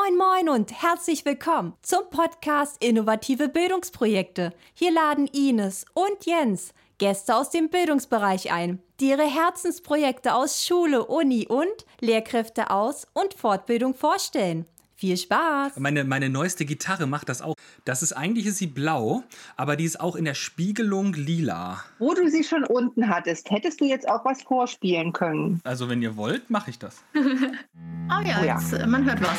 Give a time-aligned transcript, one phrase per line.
[0.00, 4.52] Moin Moin und herzlich willkommen zum Podcast Innovative Bildungsprojekte.
[4.72, 11.04] Hier laden Ines und Jens Gäste aus dem Bildungsbereich ein, die ihre Herzensprojekte aus Schule,
[11.04, 14.66] Uni und Lehrkräfte aus und Fortbildung vorstellen.
[14.94, 15.78] Viel Spaß!
[15.78, 17.54] Meine, meine neueste Gitarre macht das auch.
[17.84, 19.22] Das ist eigentlich ist sie blau,
[19.56, 21.84] aber die ist auch in der Spiegelung lila.
[22.00, 25.60] Wo du sie schon unten hattest, hättest du jetzt auch was vorspielen können.
[25.62, 27.02] Also wenn ihr wollt, mache ich das.
[27.14, 27.20] oh
[28.26, 28.58] ja, oh ja.
[28.58, 29.38] Jetzt, man hört was.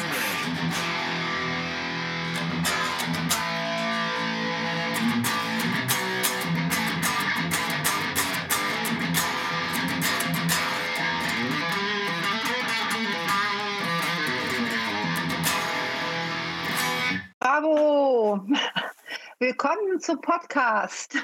[17.60, 18.40] Bravo!
[19.40, 21.18] Willkommen zum Podcast.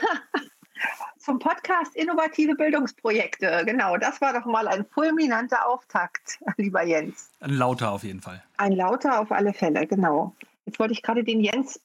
[1.17, 3.63] zum Podcast Innovative Bildungsprojekte.
[3.65, 7.29] Genau, das war doch mal ein fulminanter Auftakt, lieber Jens.
[7.39, 8.43] Ein lauter auf jeden Fall.
[8.57, 10.35] Ein lauter auf alle Fälle, genau.
[10.65, 11.79] Jetzt wollte ich gerade den Jens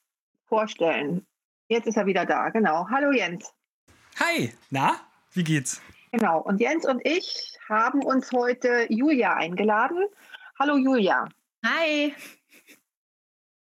[0.47, 1.25] vorstellen.
[1.69, 2.87] Jetzt ist er wieder da, genau.
[2.89, 3.53] Hallo Jens.
[4.19, 4.97] Hi, na,
[5.31, 5.81] wie geht's?
[6.11, 10.03] Genau, und Jens und ich haben uns heute Julia eingeladen.
[10.59, 11.29] Hallo Julia.
[11.65, 12.13] Hi.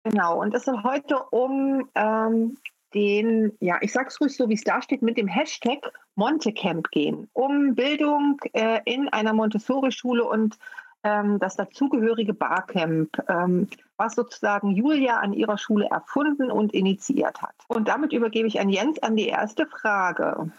[0.03, 2.57] Genau, und es soll heute um ähm,
[2.94, 5.80] den, ja, ich sag's ruhig so, wie es da steht, mit dem Hashtag
[6.16, 7.30] Montecamp gehen.
[7.33, 10.57] Um Bildung äh, in einer Montessori-Schule und
[11.03, 17.55] ähm, das dazugehörige Barcamp, ähm, was sozusagen Julia an ihrer Schule erfunden und initiiert hat.
[17.67, 20.52] Und damit übergebe ich an Jens an die erste Frage.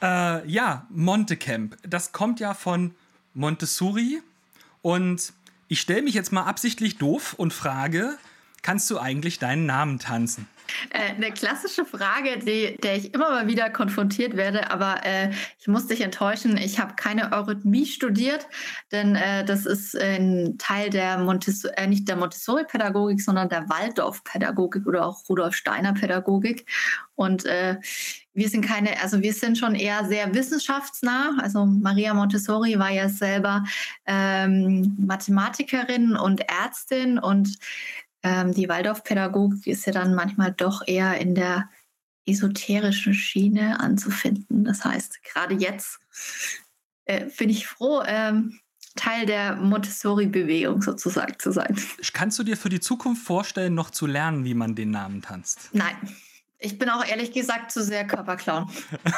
[0.00, 1.76] Äh, ja, Montecamp.
[1.86, 2.94] Das kommt ja von
[3.34, 4.20] Montessori.
[4.82, 5.32] Und
[5.68, 8.18] ich stelle mich jetzt mal absichtlich doof und frage,
[8.62, 10.48] kannst du eigentlich deinen Namen tanzen?
[10.90, 15.68] Äh, eine klassische Frage, die, der ich immer mal wieder konfrontiert werde, aber äh, ich
[15.68, 18.46] muss dich enttäuschen, ich habe keine Eurythmie studiert,
[18.90, 24.86] denn äh, das ist ein Teil der Montessori, äh, nicht der Montessori-Pädagogik, sondern der Waldorf-Pädagogik
[24.86, 26.66] oder auch Rudolf Steiner-Pädagogik.
[27.14, 27.76] Und äh,
[28.34, 31.36] wir sind keine, also wir sind schon eher sehr wissenschaftsnah.
[31.40, 33.64] Also Maria Montessori war ja selber
[34.06, 37.58] ähm, Mathematikerin und Ärztin und
[38.22, 41.68] ähm, die Waldorfpädagogik ist ja dann manchmal doch eher in der
[42.26, 44.64] esoterischen Schiene anzufinden.
[44.64, 45.98] Das heißt, gerade jetzt
[47.04, 48.60] äh, bin ich froh, ähm,
[48.94, 51.76] Teil der Montessori-Bewegung sozusagen zu sein.
[52.12, 55.70] Kannst du dir für die Zukunft vorstellen, noch zu lernen, wie man den Namen tanzt?
[55.72, 55.96] Nein.
[56.62, 58.70] Ich bin auch ehrlich gesagt zu sehr Körperclown.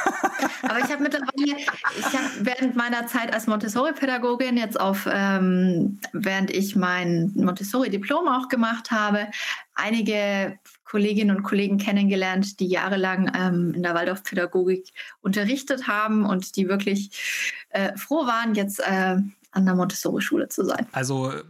[0.63, 1.59] Aber ich habe mittlerweile,
[1.99, 8.49] ich habe während meiner Zeit als Montessori-Pädagogin jetzt auf, ähm, während ich mein Montessori-Diplom auch
[8.49, 9.29] gemacht habe,
[9.75, 16.69] einige Kolleginnen und Kollegen kennengelernt, die jahrelang ähm, in der Waldorfpädagogik unterrichtet haben und die
[16.69, 19.17] wirklich äh, froh waren, jetzt äh,
[19.55, 20.87] an der Montessori-Schule zu sein.
[20.93, 21.43] Also äh,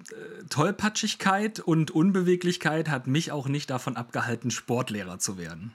[0.50, 5.72] Tollpatschigkeit und Unbeweglichkeit hat mich auch nicht davon abgehalten, Sportlehrer zu werden.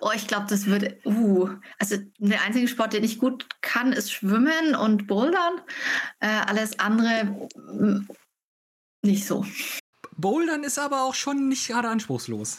[0.00, 0.98] Oh, ich glaube, das würde.
[1.04, 5.60] Uh, also der einzige Sport, den ich gut kann, ist Schwimmen und Bouldern.
[6.20, 8.08] Äh, alles andere mm,
[9.02, 9.44] nicht so.
[10.16, 12.58] Bouldern ist aber auch schon nicht gerade anspruchslos.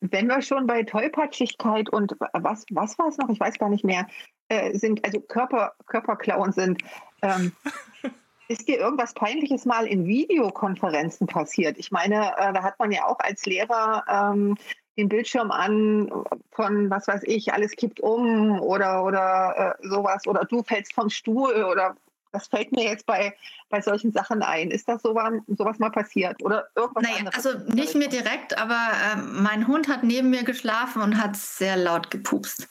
[0.00, 3.30] Wenn wir schon bei Tollpatschigkeit und was, was war es noch?
[3.30, 4.06] Ich weiß gar nicht mehr.
[4.48, 6.82] Äh, sind, also Körper, Körperklauen sind.
[7.22, 7.52] Ähm,
[8.48, 11.78] ist dir irgendwas Peinliches mal in Videokonferenzen passiert?
[11.78, 14.56] Ich meine, äh, da hat man ja auch als Lehrer ähm,
[14.96, 16.10] den Bildschirm an
[16.50, 21.08] von, was weiß ich, alles kippt um oder, oder äh, sowas oder du fällst vom
[21.08, 21.96] Stuhl oder
[22.32, 23.34] das fällt mir jetzt bei,
[23.68, 24.70] bei solchen Sachen ein.
[24.70, 27.46] Ist das sowas, sowas mal passiert oder irgendwas naja, anderes?
[27.46, 31.76] Also nicht mir direkt, aber äh, mein Hund hat neben mir geschlafen und hat sehr
[31.76, 32.68] laut gepupst.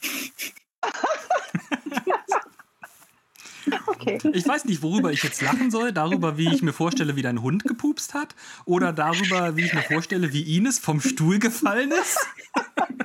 [4.01, 4.19] Okay.
[4.33, 5.91] Ich weiß nicht, worüber ich jetzt lachen soll.
[5.91, 8.35] Darüber, wie ich mir vorstelle, wie dein Hund gepupst hat.
[8.65, 12.19] Oder darüber, wie ich mir vorstelle, wie Ines vom Stuhl gefallen ist.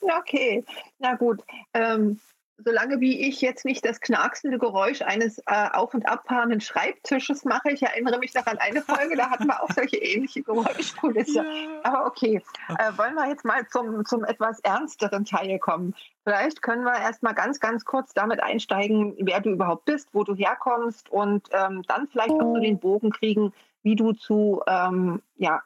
[0.00, 0.64] Okay,
[0.98, 1.40] na gut.
[1.72, 2.18] Ähm,
[2.64, 7.70] solange wie ich jetzt nicht das knacksende Geräusch eines äh, auf- und abfahrenden Schreibtisches mache,
[7.70, 11.32] ich erinnere mich noch an eine Folge, da hatten wir auch solche ähnliche Geräuschkulisse.
[11.42, 11.44] Ja.
[11.82, 15.94] Aber okay, äh, wollen wir jetzt mal zum, zum etwas ernsteren Teil kommen.
[16.24, 20.24] Vielleicht können wir erst mal ganz, ganz kurz damit einsteigen, wer du überhaupt bist, wo
[20.24, 25.22] du herkommst und ähm, dann vielleicht auch so den Bogen kriegen, wie du zu, ähm,
[25.36, 25.62] ja,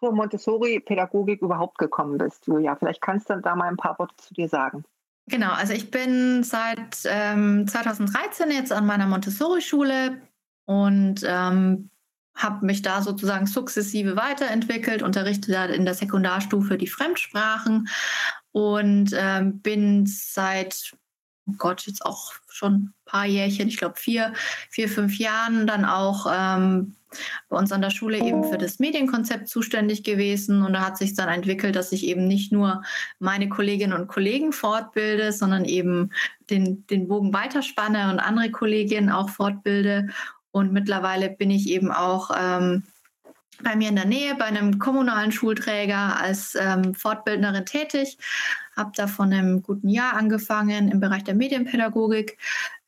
[0.00, 2.76] zur Montessori-Pädagogik überhaupt gekommen bist, Julia.
[2.76, 4.84] Vielleicht kannst du da mal ein paar Worte zu dir sagen.
[5.26, 10.20] Genau, also ich bin seit ähm, 2013 jetzt an meiner Montessori-Schule
[10.66, 11.90] und ähm,
[12.34, 17.88] habe mich da sozusagen sukzessive weiterentwickelt, unterrichte da in der Sekundarstufe die Fremdsprachen
[18.52, 20.92] und ähm, bin seit,
[21.46, 24.34] oh Gott, jetzt auch schon ein paar Jährchen, ich glaube vier,
[24.68, 26.96] vier, fünf Jahren dann auch ähm,
[27.48, 30.62] bei uns an der Schule eben für das Medienkonzept zuständig gewesen.
[30.62, 32.82] Und da hat sich dann entwickelt, dass ich eben nicht nur
[33.18, 36.10] meine Kolleginnen und Kollegen fortbilde, sondern eben
[36.50, 40.08] den, den Bogen weiterspanne und andere Kolleginnen auch fortbilde.
[40.50, 42.84] Und mittlerweile bin ich eben auch ähm,
[43.64, 48.18] bei mir in der Nähe bei einem kommunalen Schulträger als ähm, Fortbildnerin tätig.
[48.76, 52.38] Habe da von einem guten Jahr angefangen im Bereich der Medienpädagogik.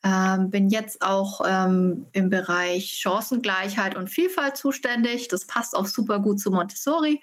[0.03, 5.27] Ähm, bin jetzt auch ähm, im Bereich Chancengleichheit und Vielfalt zuständig.
[5.27, 7.21] Das passt auch super gut zu Montessori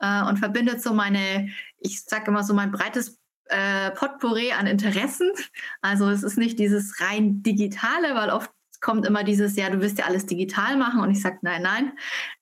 [0.00, 1.50] äh, und verbindet so meine,
[1.80, 5.30] ich sage immer so mein breites äh, Potpourri an Interessen.
[5.82, 8.50] Also es ist nicht dieses rein digitale, weil oft
[8.84, 11.00] kommt immer dieses, ja, du wirst ja alles digital machen.
[11.00, 11.92] Und ich sage, nein, nein,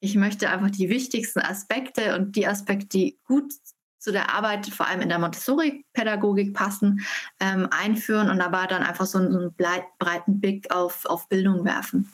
[0.01, 3.53] ich möchte einfach die wichtigsten Aspekte und die Aspekte, die gut
[3.99, 7.07] zu der Arbeit, vor allem in der Montessori-Pädagogik passen,
[7.39, 11.65] ähm, einführen und aber dann einfach so einen, so einen breiten Blick auf, auf Bildung
[11.65, 12.13] werfen.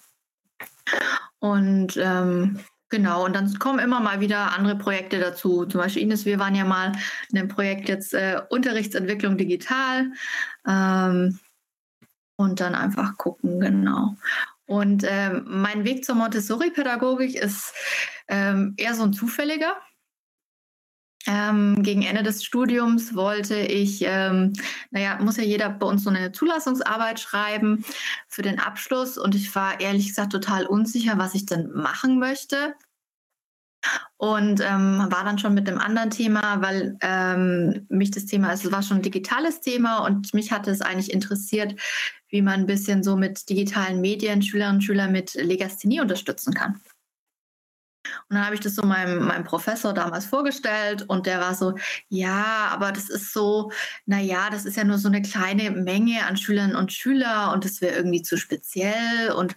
[1.41, 2.61] Und ähm,
[2.91, 5.67] Genau, und dann kommen immer mal wieder andere Projekte dazu.
[5.67, 6.93] Zum Beispiel Ines, wir waren ja mal
[7.31, 10.11] in einem Projekt jetzt äh, Unterrichtsentwicklung digital.
[10.67, 11.39] Ähm,
[12.39, 14.17] und dann einfach gucken, genau.
[14.67, 17.75] Und ähm, mein Weg zur Montessori-Pädagogik ist
[18.29, 19.77] ähm, eher so ein zufälliger.
[21.27, 24.53] Ähm, gegen Ende des Studiums wollte ich, ähm,
[24.91, 27.85] naja, muss ja jeder bei uns so eine Zulassungsarbeit schreiben
[28.29, 29.19] für den Abschluss.
[29.19, 32.75] Und ich war ehrlich gesagt total unsicher, was ich denn machen möchte
[34.17, 38.69] und ähm, war dann schon mit einem anderen Thema, weil ähm, mich das Thema, also
[38.69, 41.75] es war schon ein digitales Thema und mich hatte es eigentlich interessiert,
[42.29, 46.81] wie man ein bisschen so mit digitalen Medien Schülerinnen und Schüler mit Legasthenie unterstützen kann.
[48.29, 51.75] Und dann habe ich das so meinem, meinem Professor damals vorgestellt und der war so,
[52.09, 53.71] ja, aber das ist so,
[54.07, 57.81] naja, das ist ja nur so eine kleine Menge an Schülerinnen und Schülern und das
[57.81, 59.57] wäre irgendwie zu speziell und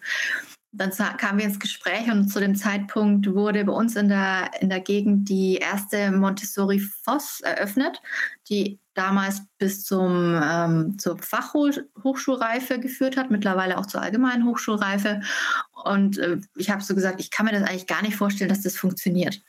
[0.73, 4.69] dann kamen wir ins Gespräch und zu dem Zeitpunkt wurde bei uns in der, in
[4.69, 8.01] der Gegend die erste Montessori Voss eröffnet,
[8.47, 15.21] die damals bis zum, ähm, zur Fachhochschulreife geführt hat, mittlerweile auch zur allgemeinen Hochschulreife.
[15.83, 18.61] Und äh, ich habe so gesagt, ich kann mir das eigentlich gar nicht vorstellen, dass
[18.61, 19.41] das funktioniert.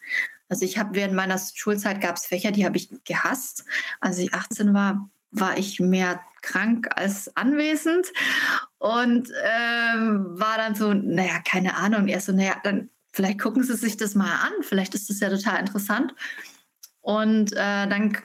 [0.48, 3.64] Also ich habe während meiner Schulzeit gab es Fächer, die habe ich gehasst.
[4.00, 8.06] Als ich 18 war, war ich mehr krank als anwesend
[8.78, 13.76] und ähm, war dann so, naja, keine Ahnung, erst so, naja, dann vielleicht gucken Sie
[13.76, 16.14] sich das mal an, vielleicht ist das ja total interessant.
[17.00, 18.16] Und äh, dann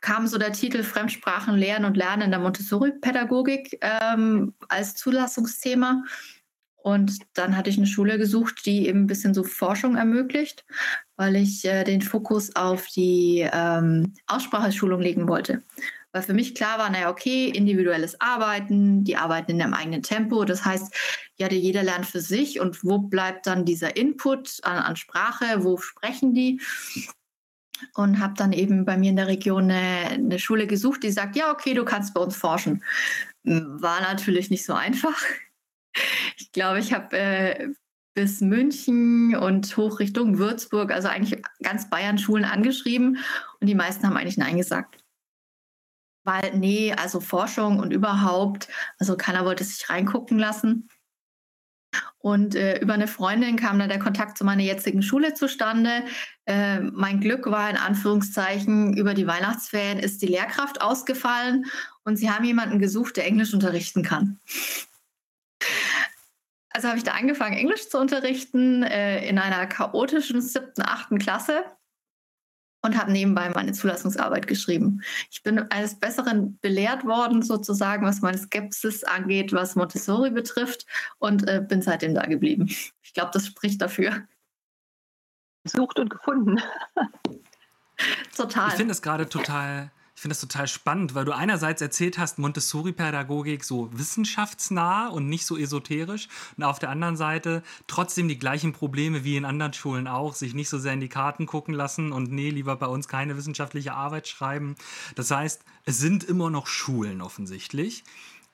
[0.00, 6.04] kam so der Titel Fremdsprachen lernen und lernen in der Montessori-Pädagogik ähm, als Zulassungsthema.
[6.76, 10.64] Und dann hatte ich eine Schule gesucht, die eben ein bisschen so Forschung ermöglicht,
[11.16, 15.64] weil ich äh, den Fokus auf die ähm, Ausspracheschulung legen wollte
[16.16, 20.46] weil für mich klar war, naja, okay, individuelles Arbeiten, die arbeiten in ihrem eigenen Tempo.
[20.46, 20.94] Das heißt,
[21.36, 25.76] ja, jeder lernt für sich und wo bleibt dann dieser Input an, an Sprache, wo
[25.76, 26.62] sprechen die?
[27.92, 31.36] Und habe dann eben bei mir in der Region eine, eine Schule gesucht, die sagt,
[31.36, 32.82] ja, okay, du kannst bei uns forschen.
[33.42, 35.20] War natürlich nicht so einfach.
[36.38, 37.68] Ich glaube, ich habe äh,
[38.14, 43.18] bis München und hoch Richtung Würzburg, also eigentlich ganz Bayern Schulen angeschrieben
[43.60, 45.05] und die meisten haben eigentlich Nein gesagt.
[46.26, 48.66] Weil, nee, also Forschung und überhaupt,
[48.98, 50.88] also keiner wollte sich reingucken lassen.
[52.18, 56.04] Und äh, über eine Freundin kam dann der Kontakt zu meiner jetzigen Schule zustande.
[56.44, 61.66] Äh, mein Glück war in Anführungszeichen, über die Weihnachtsferien ist die Lehrkraft ausgefallen
[62.02, 64.40] und sie haben jemanden gesucht, der Englisch unterrichten kann.
[66.70, 71.64] Also habe ich da angefangen, Englisch zu unterrichten äh, in einer chaotischen siebten, achten Klasse
[72.86, 75.02] und habe nebenbei meine Zulassungsarbeit geschrieben.
[75.30, 80.86] Ich bin eines Besseren belehrt worden, sozusagen, was meine Skepsis angeht, was Montessori betrifft
[81.18, 82.68] und äh, bin seitdem da geblieben.
[83.02, 84.26] Ich glaube, das spricht dafür.
[85.64, 86.60] Sucht und gefunden.
[88.36, 88.68] total.
[88.68, 92.38] Ich finde es gerade total ich finde das total spannend, weil du einerseits erzählt hast,
[92.38, 98.72] Montessori-Pädagogik so wissenschaftsnah und nicht so esoterisch und auf der anderen Seite trotzdem die gleichen
[98.72, 102.12] Probleme wie in anderen Schulen auch, sich nicht so sehr in die Karten gucken lassen
[102.12, 104.76] und nee, lieber bei uns keine wissenschaftliche Arbeit schreiben.
[105.16, 108.02] Das heißt, es sind immer noch Schulen offensichtlich.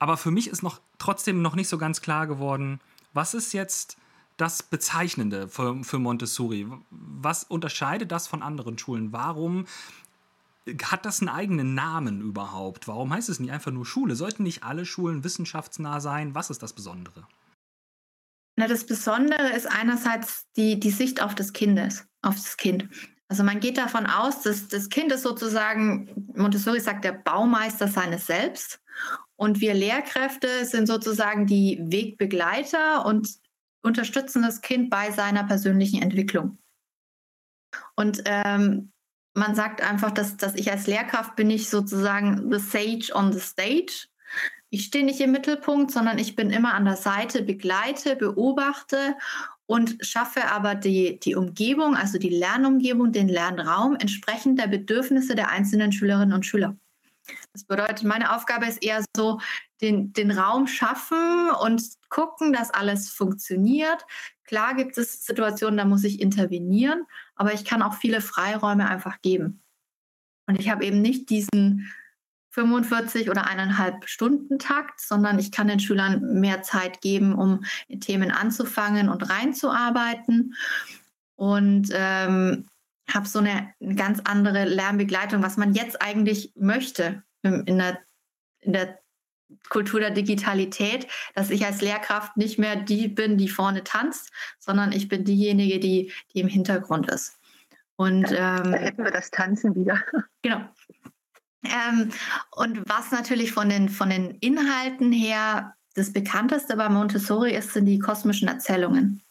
[0.00, 2.80] Aber für mich ist noch trotzdem noch nicht so ganz klar geworden,
[3.12, 3.98] was ist jetzt
[4.36, 6.66] das Bezeichnende für, für Montessori?
[6.90, 9.12] Was unterscheidet das von anderen Schulen?
[9.12, 9.66] Warum
[10.84, 12.88] hat das einen eigenen Namen überhaupt?
[12.88, 14.14] Warum heißt es nicht einfach nur Schule?
[14.14, 16.34] Sollten nicht alle Schulen wissenschaftsnah sein?
[16.34, 17.26] Was ist das Besondere?
[18.56, 22.88] Na, das Besondere ist einerseits die, die Sicht auf das Kindes, auf das Kind.
[23.28, 28.26] Also man geht davon aus, dass das Kind ist sozusagen, Montessori sagt, der Baumeister seines
[28.26, 28.80] Selbst.
[29.36, 33.28] Und wir Lehrkräfte sind sozusagen die Wegbegleiter und
[33.82, 36.58] unterstützen das Kind bei seiner persönlichen Entwicklung.
[37.96, 38.91] Und ähm,
[39.34, 43.40] man sagt einfach, dass, dass ich als Lehrkraft bin ich sozusagen the sage on the
[43.40, 44.08] stage.
[44.70, 49.16] Ich stehe nicht im Mittelpunkt, sondern ich bin immer an der Seite, begleite, beobachte
[49.66, 55.50] und schaffe aber die, die Umgebung, also die Lernumgebung, den Lernraum entsprechend der Bedürfnisse der
[55.50, 56.76] einzelnen Schülerinnen und Schüler.
[57.52, 59.40] Das bedeutet, meine Aufgabe ist eher so,
[59.80, 64.04] den, den Raum schaffen und gucken, dass alles funktioniert.
[64.44, 69.20] Klar gibt es Situationen, da muss ich intervenieren, aber ich kann auch viele Freiräume einfach
[69.22, 69.62] geben.
[70.46, 71.92] Und ich habe eben nicht diesen
[72.50, 77.64] 45 oder eineinhalb Stunden Takt, sondern ich kann den Schülern mehr Zeit geben, um
[78.00, 80.54] Themen anzufangen und reinzuarbeiten.
[81.34, 82.68] Und ähm,
[83.08, 87.98] habe so eine, eine, ganz andere Lernbegleitung, was man jetzt eigentlich möchte in der,
[88.60, 89.01] in der
[89.68, 94.92] Kultur der Digitalität, dass ich als Lehrkraft nicht mehr die bin, die vorne tanzt, sondern
[94.92, 97.38] ich bin diejenige, die, die im Hintergrund ist.
[97.96, 100.02] Und ähm, da hätten wir das Tanzen wieder.
[100.44, 100.60] Genau.
[101.62, 102.10] Ähm,
[102.50, 107.86] und was natürlich von den, von den Inhalten her das bekannteste bei Montessori ist, sind
[107.86, 109.22] die kosmischen Erzählungen.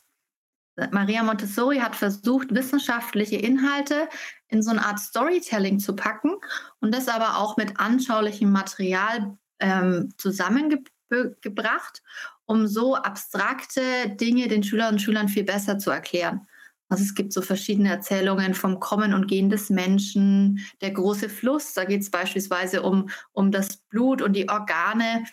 [0.91, 4.07] Maria Montessori hat versucht, wissenschaftliche Inhalte
[4.47, 6.35] in so eine Art Storytelling zu packen
[6.79, 12.03] und das aber auch mit anschaulichem Material ähm, zusammengebracht,
[12.45, 13.81] um so abstrakte
[14.19, 16.47] Dinge den Schülerinnen und Schülern viel besser zu erklären.
[16.89, 21.73] Also es gibt so verschiedene Erzählungen vom Kommen und Gehen des Menschen, der große Fluss,
[21.73, 25.23] da geht es beispielsweise um, um das Blut und die Organe,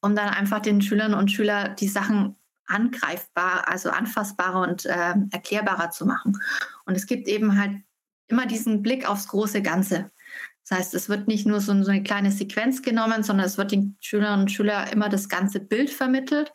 [0.00, 2.36] um dann einfach den Schülerinnen und Schülern die Sachen
[2.66, 6.38] angreifbar, also anfassbarer und äh, erklärbarer zu machen.
[6.86, 7.82] Und es gibt eben halt
[8.28, 10.10] immer diesen Blick aufs große Ganze.
[10.66, 13.96] Das heißt, es wird nicht nur so, eine kleine Sequenz genommen, sondern es wird den
[14.00, 16.52] Schülerinnen und Schülern immer das ganze Bild vermittelt.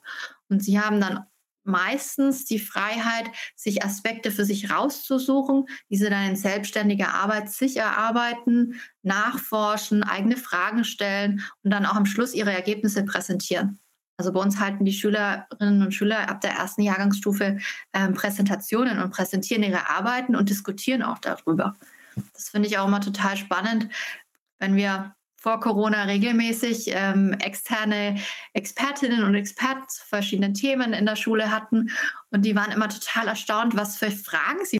[0.50, 1.26] Und sie haben dann
[1.64, 8.80] meistens die Freiheit, sich Aspekte für sich rauszusuchen, diese dann in selbstständiger Arbeit sich erarbeiten,
[9.04, 13.80] nachforschen, eigene Fragen stellen und dann auch am Schluss ihre Ergebnisse präsentieren.
[14.18, 17.60] Also bei uns halten die Schülerinnen und Schüler ab der ersten Jahrgangsstufe
[17.94, 21.76] äh, Präsentationen und präsentieren ihre Arbeiten und diskutieren auch darüber.
[22.34, 23.90] Das finde ich auch immer total spannend,
[24.60, 28.20] wenn wir vor Corona regelmäßig ähm, externe
[28.54, 31.92] Expertinnen und Experten zu verschiedenen Themen in der Schule hatten.
[32.30, 34.80] Und die waren immer total erstaunt, was für Fragen sie.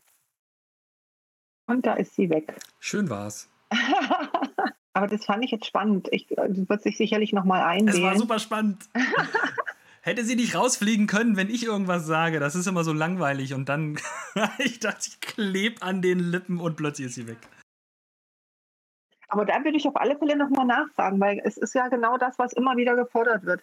[1.68, 2.56] Und da ist sie weg.
[2.80, 3.48] Schön war's.
[4.94, 6.10] Aber das fand ich jetzt spannend.
[6.12, 7.96] Ich äh, wird sich sicherlich noch mal einwählen.
[7.96, 8.90] Es war super spannend.
[10.02, 12.40] Hätte sie nicht rausfliegen können, wenn ich irgendwas sage.
[12.40, 13.54] Das ist immer so langweilig.
[13.54, 14.00] Und dann,
[14.60, 17.38] ich dachte, ich klebe an den Lippen und plötzlich ist sie weg.
[19.28, 22.40] Aber da würde ich auf alle Fälle nochmal nachfragen, weil es ist ja genau das,
[22.40, 23.62] was immer wieder gefordert wird.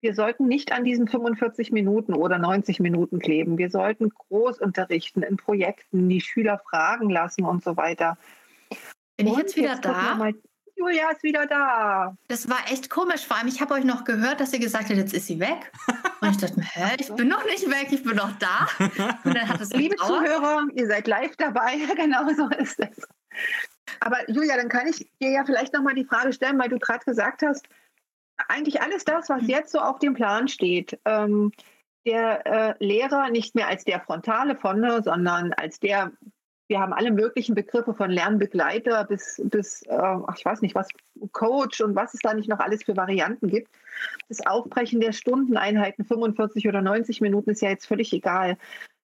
[0.00, 3.56] Wir sollten nicht an diesen 45 Minuten oder 90 Minuten kleben.
[3.56, 8.18] Wir sollten groß unterrichten in Projekten, die Schüler fragen lassen und so weiter.
[9.16, 10.18] Bin und ich jetzt wieder jetzt da?
[10.76, 12.16] Julia ist wieder da.
[12.28, 13.26] Das war echt komisch.
[13.26, 15.72] Vor allem, ich habe euch noch gehört, dass ihr gesagt habt, jetzt ist sie weg.
[16.20, 18.68] Und ich dachte hä, ich bin noch nicht weg, ich bin noch da.
[19.24, 21.78] Und dann hat es Liebe Zuhörer, ihr seid live dabei.
[21.96, 23.08] genau so ist es.
[24.00, 27.04] Aber Julia, dann kann ich dir ja vielleicht nochmal die Frage stellen, weil du gerade
[27.04, 27.66] gesagt hast,
[28.48, 31.52] eigentlich alles das, was jetzt so auf dem Plan steht, ähm,
[32.04, 36.12] der äh, Lehrer nicht mehr als der Frontale vorne, sondern als der,
[36.68, 40.88] wir haben alle möglichen Begriffe von Lernbegleiter bis, bis äh, ich weiß nicht was,
[41.32, 43.70] Coach und was es da nicht noch alles für Varianten gibt.
[44.28, 48.56] Das Aufbrechen der Stundeneinheiten, 45 oder 90 Minuten, ist ja jetzt völlig egal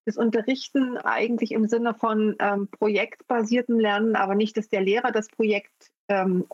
[0.04, 5.28] das Unterrichten eigentlich im Sinne von ähm, projektbasiertem Lernen, aber nicht, dass der Lehrer das
[5.28, 6.47] Projekt ähm,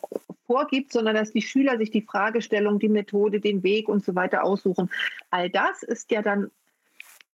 [0.47, 4.45] vorgibt, sondern dass die Schüler sich die Fragestellung, die Methode, den Weg und so weiter
[4.45, 4.91] aussuchen.
[5.31, 6.50] All das ist ja dann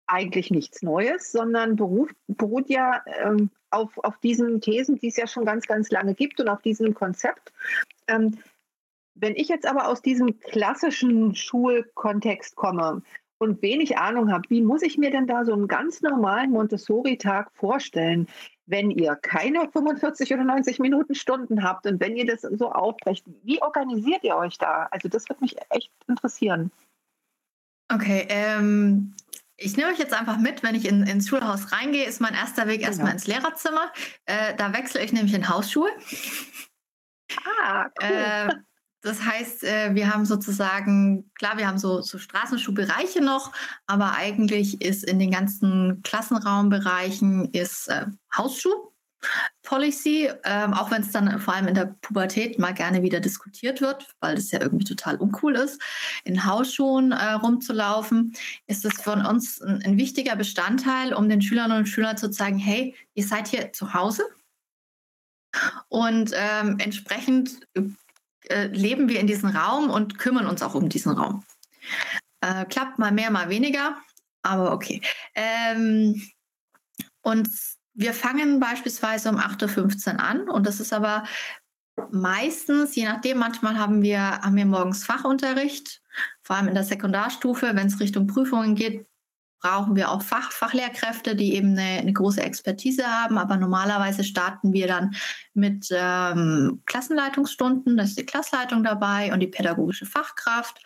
[0.06, 5.26] eigentlich nichts Neues, sondern beruht, beruht ja ähm, auf, auf diesen Thesen, die es ja
[5.26, 7.52] schon ganz, ganz lange gibt und auf diesem Konzept.
[8.06, 8.38] Ähm,
[9.14, 13.02] wenn ich jetzt aber aus diesem klassischen Schulkontext komme,
[13.38, 17.50] und wenig Ahnung habe, wie muss ich mir denn da so einen ganz normalen Montessori-Tag
[17.52, 18.28] vorstellen,
[18.66, 23.25] wenn ihr keine 45 oder 90 Minuten Stunden habt und wenn ihr das so aufbrecht?
[23.42, 24.88] Wie organisiert ihr euch da?
[24.90, 26.70] Also das wird mich echt interessieren.
[27.92, 29.14] Okay, ähm,
[29.56, 32.66] ich nehme euch jetzt einfach mit, wenn ich in, ins Schulhaus reingehe, ist mein erster
[32.66, 32.88] Weg genau.
[32.88, 33.92] erstmal ins Lehrerzimmer.
[34.26, 35.90] Äh, da wechsle ich nämlich in Hausschuhe.
[37.62, 38.08] Ah, cool.
[38.08, 38.49] Äh,
[39.02, 43.52] das heißt, äh, wir haben sozusagen, klar, wir haben so, so Straßenschuhbereiche noch,
[43.87, 48.94] aber eigentlich ist in den ganzen Klassenraumbereichen ist äh, Hausschuh.
[49.62, 53.81] Policy, ähm, auch wenn es dann vor allem in der Pubertät mal gerne wieder diskutiert
[53.81, 55.81] wird, weil das ja irgendwie total uncool ist,
[56.25, 58.35] in Hausschuhen äh, rumzulaufen,
[58.66, 62.59] ist es von uns ein, ein, wichtiger Bestandteil, um den Schülerinnen und Schülern zu zeigen,
[62.59, 64.25] hey, ihr seid hier zu Hause
[65.88, 67.61] und ähm, entsprechend
[68.49, 71.45] äh, leben wir in diesem Raum und kümmern uns auch um diesen Raum.
[72.40, 73.97] Äh, klappt mal mehr, mal weniger,
[74.43, 75.00] aber okay.
[75.35, 76.23] Ähm,
[77.23, 77.49] und
[77.95, 81.25] wir fangen beispielsweise um 8.15 Uhr an und das ist aber
[82.11, 86.03] meistens, je nachdem, manchmal haben wir, haben wir morgens Fachunterricht,
[86.43, 89.07] vor allem in der Sekundarstufe, wenn es Richtung Prüfungen geht,
[89.65, 93.39] brauchen wir auch Fach, Fachlehrkräfte, die eben eine, eine, große Expertise haben.
[93.39, 95.15] Aber normalerweise starten wir dann
[95.55, 97.97] mit ähm, Klassenleitungsstunden.
[97.97, 100.83] Da ist die Klassleitung dabei und die pädagogische Fachkraft.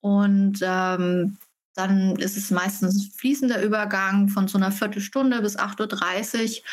[0.00, 1.38] Und ähm,
[1.74, 6.64] dann ist es meistens ein fließender Übergang von so einer Viertelstunde bis 8.30 Uhr.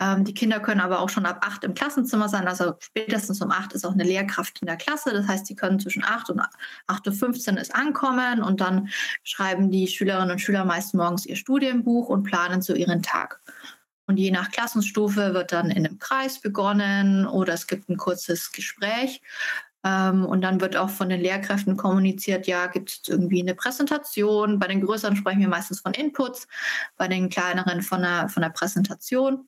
[0.00, 2.48] Ähm, die Kinder können aber auch schon ab 8 im Klassenzimmer sein.
[2.48, 5.12] Also spätestens um 8 ist auch eine Lehrkraft in der Klasse.
[5.12, 6.40] Das heißt, die können zwischen 8 und
[6.88, 8.88] 8.15 Uhr ist ankommen und dann
[9.22, 13.40] schreiben die Schülerinnen und Schüler meist morgens ihr Studienbuch und planen so ihren Tag.
[14.06, 18.52] Und je nach Klassenstufe wird dann in einem Kreis begonnen oder es gibt ein kurzes
[18.52, 19.22] Gespräch.
[19.84, 24.58] Ähm, und dann wird auch von den Lehrkräften kommuniziert, ja, gibt es irgendwie eine Präsentation.
[24.58, 26.48] Bei den größeren sprechen wir meistens von Inputs,
[26.96, 29.46] bei den kleineren von einer, von einer Präsentation.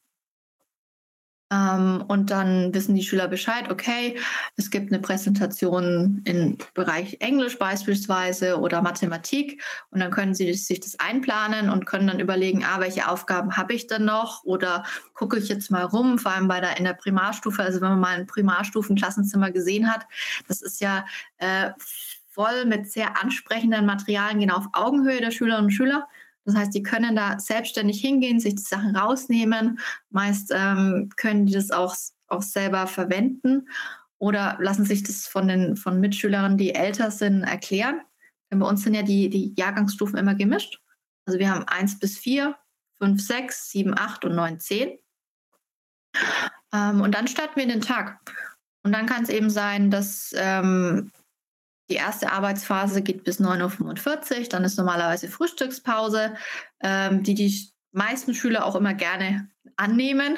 [1.51, 4.19] Ähm, und dann wissen die Schüler Bescheid, okay,
[4.57, 9.63] es gibt eine Präsentation im Bereich Englisch beispielsweise oder Mathematik.
[9.91, 13.75] Und dann können sie sich das einplanen und können dann überlegen, ah, welche Aufgaben habe
[13.75, 14.43] ich denn noch?
[14.45, 14.85] Oder
[15.15, 18.01] gucke ich jetzt mal rum, vor allem bei der in der Primarstufe, also wenn man
[18.01, 20.07] mal ein Primarstufenklassenzimmer gesehen hat,
[20.49, 21.07] das ist ja
[21.39, 21.71] äh,
[22.37, 26.09] voll mit sehr ansprechenden Materialien, genau auf Augenhöhe der Schülerinnen und Schüler.
[26.47, 29.81] Das heißt, die können da selbstständig hingehen, sich die Sachen rausnehmen.
[30.11, 31.95] Meist ähm, können die das auch,
[32.29, 33.69] auch selber verwenden
[34.19, 38.01] oder lassen sich das von den von Mitschülern, die älter sind, erklären.
[38.51, 40.81] Denn bei uns sind ja die, die Jahrgangsstufen immer gemischt.
[41.27, 42.57] Also wir haben 1 bis 4,
[42.99, 44.99] 5, 6, 7, 8 und 9, 10.
[46.73, 48.21] Ähm, und dann starten wir in den Tag.
[48.85, 51.11] Und dann kann es eben sein, dass ähm,
[51.89, 56.35] die erste Arbeitsphase geht bis 9.45 Uhr, dann ist normalerweise Frühstückspause,
[56.83, 60.37] ähm, die die meisten Schüler auch immer gerne annehmen.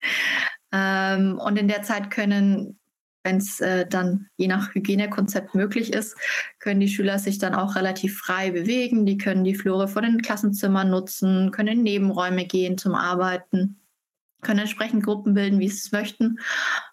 [0.72, 2.78] ähm, und in der Zeit können,
[3.24, 6.16] wenn es äh, dann je nach Hygienekonzept möglich ist,
[6.58, 9.06] können die Schüler sich dann auch relativ frei bewegen.
[9.06, 13.80] Die können die Flure von den Klassenzimmern nutzen, können in Nebenräume gehen zum Arbeiten
[14.42, 16.38] können entsprechend Gruppen bilden, wie sie es möchten.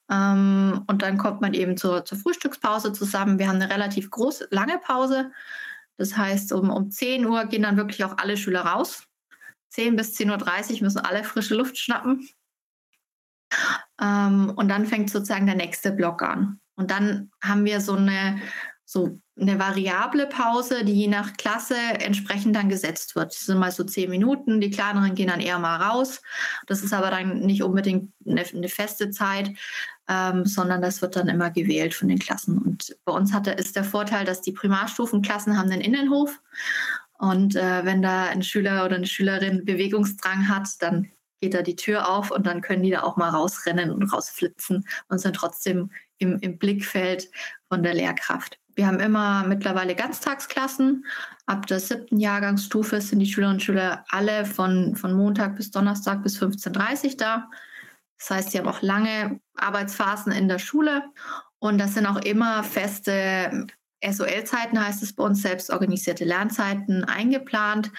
[0.09, 3.39] Ähm, und dann kommt man eben zur, zur, Frühstückspause zusammen.
[3.39, 5.31] Wir haben eine relativ große, lange Pause.
[5.97, 9.03] Das heißt, um, um 10 Uhr gehen dann wirklich auch alle Schüler raus.
[9.69, 12.27] 10 bis 10.30 Uhr müssen alle frische Luft schnappen.
[14.01, 16.59] Ähm, und dann fängt sozusagen der nächste Block an.
[16.75, 18.41] Und dann haben wir so eine
[18.85, 23.33] so eine variable Pause, die je nach Klasse entsprechend dann gesetzt wird.
[23.33, 26.21] Das sind mal so zehn Minuten, die kleineren gehen dann eher mal raus.
[26.67, 29.51] Das ist aber dann nicht unbedingt eine, eine feste Zeit,
[30.07, 32.59] ähm, sondern das wird dann immer gewählt von den Klassen.
[32.59, 36.39] Und bei uns hatte, ist der Vorteil, dass die Primarstufenklassen haben einen Innenhof.
[37.17, 41.75] Und äh, wenn da ein Schüler oder eine Schülerin Bewegungsdrang hat, dann geht da die
[41.75, 45.91] Tür auf und dann können die da auch mal rausrennen und rausflitzen und sind trotzdem
[46.17, 47.29] im, im Blickfeld
[47.67, 48.59] von der Lehrkraft.
[48.75, 51.05] Wir haben immer mittlerweile Ganztagsklassen.
[51.45, 56.23] Ab der siebten Jahrgangsstufe sind die Schülerinnen und Schüler alle von, von Montag bis Donnerstag
[56.23, 57.49] bis 15.30 Uhr da.
[58.19, 61.03] Das heißt, sie haben auch lange Arbeitsphasen in der Schule.
[61.59, 63.67] Und das sind auch immer feste
[64.03, 67.91] SOL-Zeiten, heißt es bei uns, selbst organisierte Lernzeiten eingeplant,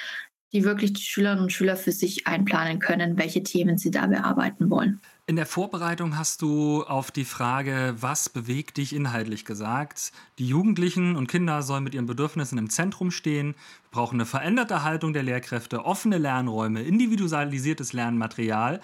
[0.53, 4.71] die wirklich die Schülerinnen und Schüler für sich einplanen können, welche Themen sie da bearbeiten
[4.71, 5.01] wollen.
[5.29, 11.17] In der Vorbereitung hast du auf die Frage, was bewegt dich inhaltlich gesagt, die Jugendlichen
[11.17, 15.25] und Kinder sollen mit ihren Bedürfnissen im Zentrum stehen, wir brauchen eine veränderte Haltung der
[15.25, 18.81] Lehrkräfte, offene Lernräume, individualisiertes Lernmaterial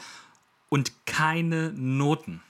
[0.69, 2.43] und keine Noten.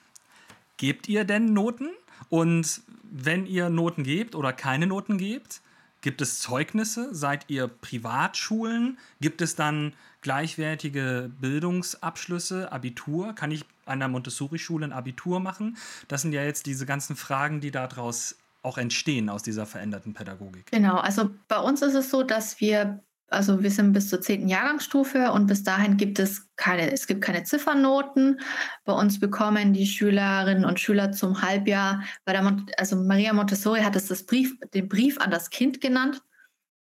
[0.79, 1.91] Gebt ihr denn Noten?
[2.31, 5.61] Und wenn ihr Noten gebt oder keine Noten gebt,
[6.01, 7.15] gibt es Zeugnisse?
[7.15, 8.97] Seid ihr Privatschulen?
[9.21, 13.35] Gibt es dann gleichwertige Bildungsabschlüsse, Abitur?
[13.35, 15.77] Kann ich an der Montessori-Schule ein Abitur machen?
[16.09, 20.71] Das sind ja jetzt diese ganzen Fragen, die daraus auch entstehen aus dieser veränderten Pädagogik.
[20.71, 24.49] Genau, also bei uns ist es so, dass wir, also wir sind bis zur zehnten
[24.49, 28.41] Jahrgangsstufe und bis dahin gibt es keine, es gibt keine Ziffernoten.
[28.85, 33.81] Bei uns bekommen die Schülerinnen und Schüler zum Halbjahr, bei der Mont also Maria Montessori
[33.81, 36.23] hat es das Brief, den Brief an das Kind genannt.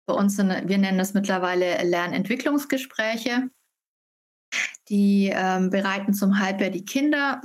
[0.06, 3.50] Bei uns sind, wir nennen das mittlerweile Lernentwicklungsgespräche.
[4.88, 7.40] Die ähm, bereiten zum Halbjahr die Kinder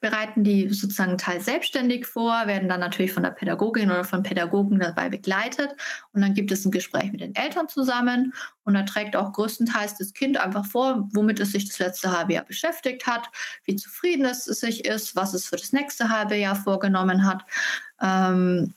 [0.00, 4.78] bereiten die sozusagen teils selbstständig vor, werden dann natürlich von der Pädagogin oder von Pädagogen
[4.78, 5.70] dabei begleitet.
[6.12, 8.34] Und dann gibt es ein Gespräch mit den Eltern zusammen
[8.64, 12.34] und da trägt auch größtenteils das Kind einfach vor, womit es sich das letzte halbe
[12.34, 13.28] Jahr beschäftigt hat,
[13.64, 17.44] wie zufrieden es sich ist, was es für das nächste halbe Jahr vorgenommen hat.
[18.00, 18.74] Ähm,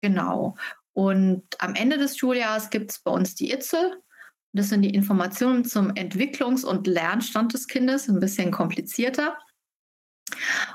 [0.00, 0.56] genau.
[0.96, 4.00] Und am Ende des Schuljahres gibt es bei uns die ITZEL.
[4.54, 9.36] Das sind die Informationen zum Entwicklungs- und Lernstand des Kindes, ein bisschen komplizierter.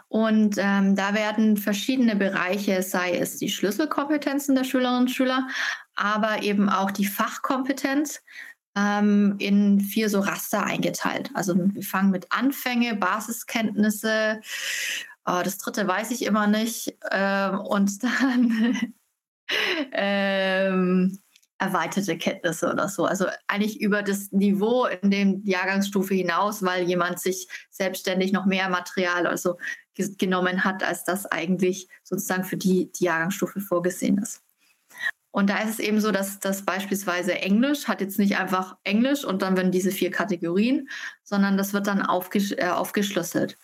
[0.10, 5.48] Und ähm, da werden verschiedene Bereiche, sei es die Schlüsselkompetenzen der Schülerinnen und Schüler,
[5.96, 8.22] aber eben auch die Fachkompetenz
[8.76, 11.32] ähm, in vier so Raster eingeteilt.
[11.34, 14.40] Also wir fangen mit Anfänge, Basiskenntnisse,
[15.26, 18.94] oh, das dritte weiß ich immer nicht, ähm, und dann
[19.92, 21.20] ähm,
[21.62, 23.06] erweiterte Kenntnisse oder so.
[23.06, 28.68] Also eigentlich über das Niveau in dem Jahrgangsstufe hinaus, weil jemand sich selbstständig noch mehr
[28.68, 29.58] Material also
[29.96, 34.42] genommen hat, als das eigentlich sozusagen für die, die Jahrgangsstufe vorgesehen ist.
[35.32, 39.24] Und da ist es eben so, dass das beispielsweise Englisch hat jetzt nicht einfach Englisch
[39.24, 40.90] und dann werden diese vier Kategorien,
[41.24, 43.58] sondern das wird dann aufgesch äh, aufgeschlüsselt.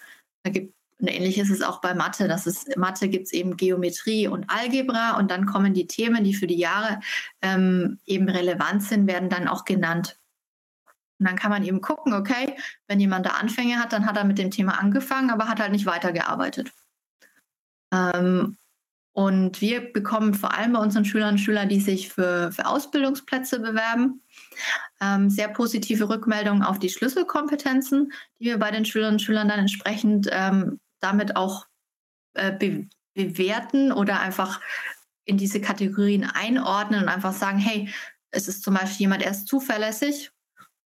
[0.44, 2.28] Da gibt und ähnlich ist es auch bei Mathe.
[2.28, 6.34] Das ist, Mathe gibt es eben Geometrie und Algebra und dann kommen die Themen, die
[6.34, 7.00] für die Jahre
[7.42, 10.20] ähm, eben relevant sind, werden dann auch genannt.
[11.20, 12.56] Und dann kann man eben gucken, okay,
[12.88, 15.72] wenn jemand da Anfänge hat, dann hat er mit dem Thema angefangen, aber hat halt
[15.72, 16.72] nicht weitergearbeitet.
[17.94, 18.58] Ähm,
[19.14, 23.60] und wir bekommen vor allem bei unseren Schülern und Schülern, die sich für, für Ausbildungsplätze
[23.60, 24.22] bewerben,
[25.02, 29.60] ähm, sehr positive Rückmeldungen auf die Schlüsselkompetenzen, die wir bei den Schülerinnen und Schülern dann
[29.60, 31.68] entsprechend ähm, damit auch
[32.34, 34.62] äh, be bewerten oder einfach
[35.26, 37.92] in diese Kategorien einordnen und einfach sagen, hey,
[38.30, 40.32] es ist zum Beispiel jemand, der ist zuverlässig.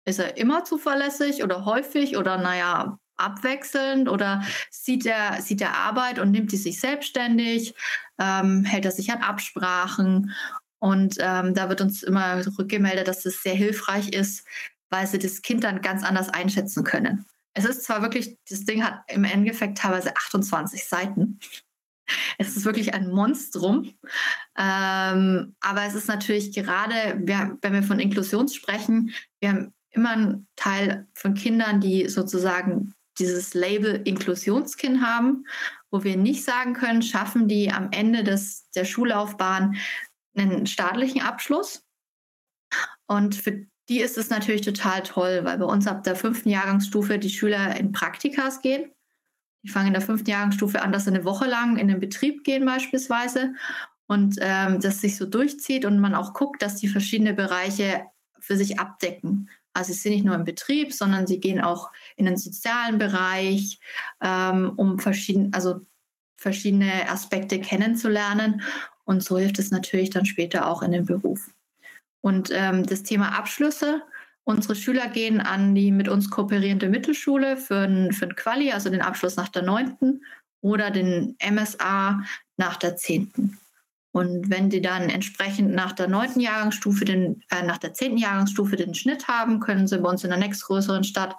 [0.06, 6.20] Ist er immer zuverlässig oder häufig oder naja, abwechselnd oder sieht er, sieht er Arbeit
[6.20, 7.74] und nimmt die sich selbstständig,
[8.18, 10.34] ähm, hält er sich an Absprachen
[10.80, 14.46] und ähm, da wird uns immer rückgemeldet, dass es sehr hilfreich ist,
[14.90, 17.26] weil sie das Kind dann ganz anders einschätzen können.
[17.54, 21.40] Es ist zwar wirklich, das Ding hat im Endeffekt teilweise 28 Seiten.
[22.38, 23.94] Es ist wirklich ein Monstrum.
[24.58, 30.12] Ähm, aber es ist natürlich gerade, wir, wenn wir von Inklusion sprechen, wir haben immer
[30.12, 35.46] einen Teil von Kindern, die sozusagen dieses Label Inklusionskind haben,
[35.92, 39.76] wo wir nicht sagen können, schaffen die am Ende des, der Schullaufbahn
[40.36, 41.84] einen staatlichen Abschluss.
[43.08, 47.18] Und für die ist es natürlich total toll, weil bei uns ab der fünften Jahrgangsstufe
[47.18, 48.92] die Schüler in Praktikas gehen.
[49.64, 52.44] Die fangen in der fünften Jahrgangsstufe an, dass sie eine Woche lang in den Betrieb
[52.44, 53.56] gehen beispielsweise
[54.08, 58.06] und ähm, das sich so durchzieht und man auch guckt, dass die verschiedene Bereiche
[58.40, 59.50] für sich abdecken.
[59.74, 63.80] Also sie sind nicht nur im Betrieb, sondern sie gehen auch in den sozialen Bereich,
[64.22, 65.82] ähm, um verschieden, also
[66.38, 68.62] verschiedene Aspekte kennenzulernen.
[69.04, 71.50] Und so hilft es natürlich dann später auch in den Beruf.
[72.22, 74.02] Und ähm, das Thema Abschlüsse.
[74.44, 78.90] Unsere Schüler gehen an die mit uns kooperierende Mittelschule für ein, für ein Quali, also
[78.90, 80.22] den Abschluss nach der 9.
[80.62, 82.24] oder den MSA
[82.58, 83.58] nach der 10.
[84.12, 86.40] Und wenn die dann entsprechend nach der 9.
[86.40, 88.18] Jahrgangsstufe, den, äh, nach der 10.
[88.18, 91.36] Jahrgangsstufe den Schnitt haben, können sie bei uns in der nächstgrößeren Stadt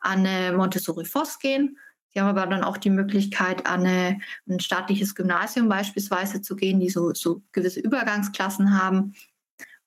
[0.00, 1.76] an eine Montessori Voss gehen.
[2.14, 6.80] Sie haben aber dann auch die Möglichkeit, an eine, ein staatliches Gymnasium beispielsweise zu gehen,
[6.80, 9.14] die so, so gewisse Übergangsklassen haben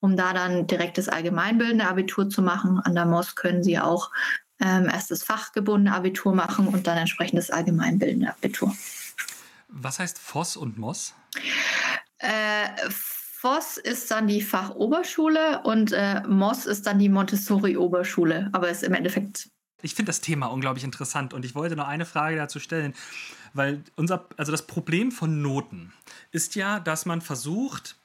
[0.00, 2.80] um da dann direkt das allgemeinbildende Abitur zu machen.
[2.80, 4.10] An der MOS können Sie auch
[4.60, 8.74] ähm, erst das fachgebundene Abitur machen und dann entsprechend das allgemeinbildende Abitur.
[9.68, 11.14] Was heißt FOS und MOS?
[12.18, 18.82] Äh, FOS ist dann die Fachoberschule und äh, MOS ist dann die Montessori-Oberschule, aber ist
[18.82, 19.48] im Endeffekt.
[19.80, 22.94] Ich finde das Thema unglaublich interessant und ich wollte noch eine Frage dazu stellen,
[23.54, 25.92] weil unser, also das Problem von Noten
[26.32, 27.96] ist ja, dass man versucht,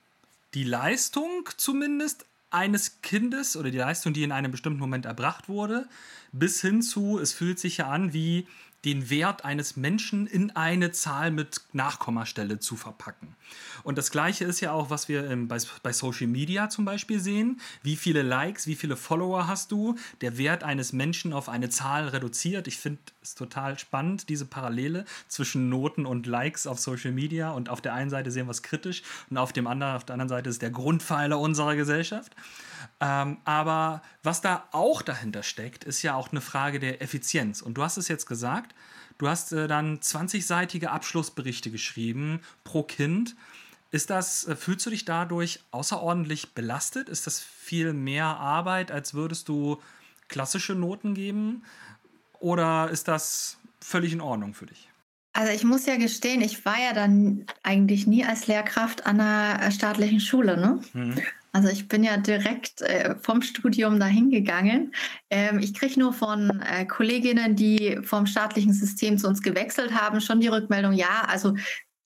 [0.53, 5.87] die Leistung zumindest eines Kindes oder die Leistung, die in einem bestimmten Moment erbracht wurde,
[6.31, 8.47] bis hin zu, es fühlt sich ja an wie
[8.85, 13.35] den Wert eines Menschen in eine Zahl mit Nachkommastelle zu verpacken.
[13.83, 17.19] Und das Gleiche ist ja auch, was wir ähm, bei, bei Social Media zum Beispiel
[17.19, 17.59] sehen.
[17.81, 19.95] Wie viele Likes, wie viele Follower hast du?
[20.21, 22.67] Der Wert eines Menschen auf eine Zahl reduziert.
[22.67, 27.51] Ich finde es total spannend, diese Parallele zwischen Noten und Likes auf Social Media.
[27.51, 30.13] Und auf der einen Seite sehen wir es kritisch und auf, dem anderen, auf der
[30.13, 32.33] anderen Seite ist der Grundpfeiler unserer Gesellschaft.
[32.99, 37.61] Ähm, aber was da auch dahinter steckt, ist ja auch eine Frage der Effizienz.
[37.61, 38.73] Und du hast es jetzt gesagt,
[39.17, 43.35] du hast äh, dann 20-seitige Abschlussberichte geschrieben pro Kind.
[43.91, 47.09] Ist das, äh, fühlst du dich dadurch außerordentlich belastet?
[47.09, 49.81] Ist das viel mehr Arbeit, als würdest du
[50.27, 51.63] klassische Noten geben?
[52.39, 54.89] Oder ist das völlig in Ordnung für dich?
[55.33, 59.71] Also ich muss ja gestehen, ich war ja dann eigentlich nie als Lehrkraft an einer
[59.71, 60.57] staatlichen Schule.
[60.57, 60.79] Ne?
[60.93, 61.21] Mhm.
[61.53, 64.93] Also ich bin ja direkt äh, vom Studium dahin gegangen.
[65.29, 70.19] Ähm, ich kriege nur von äh, Kolleginnen, die vom staatlichen System zu uns gewechselt haben,
[70.19, 71.55] schon die Rückmeldung, ja, also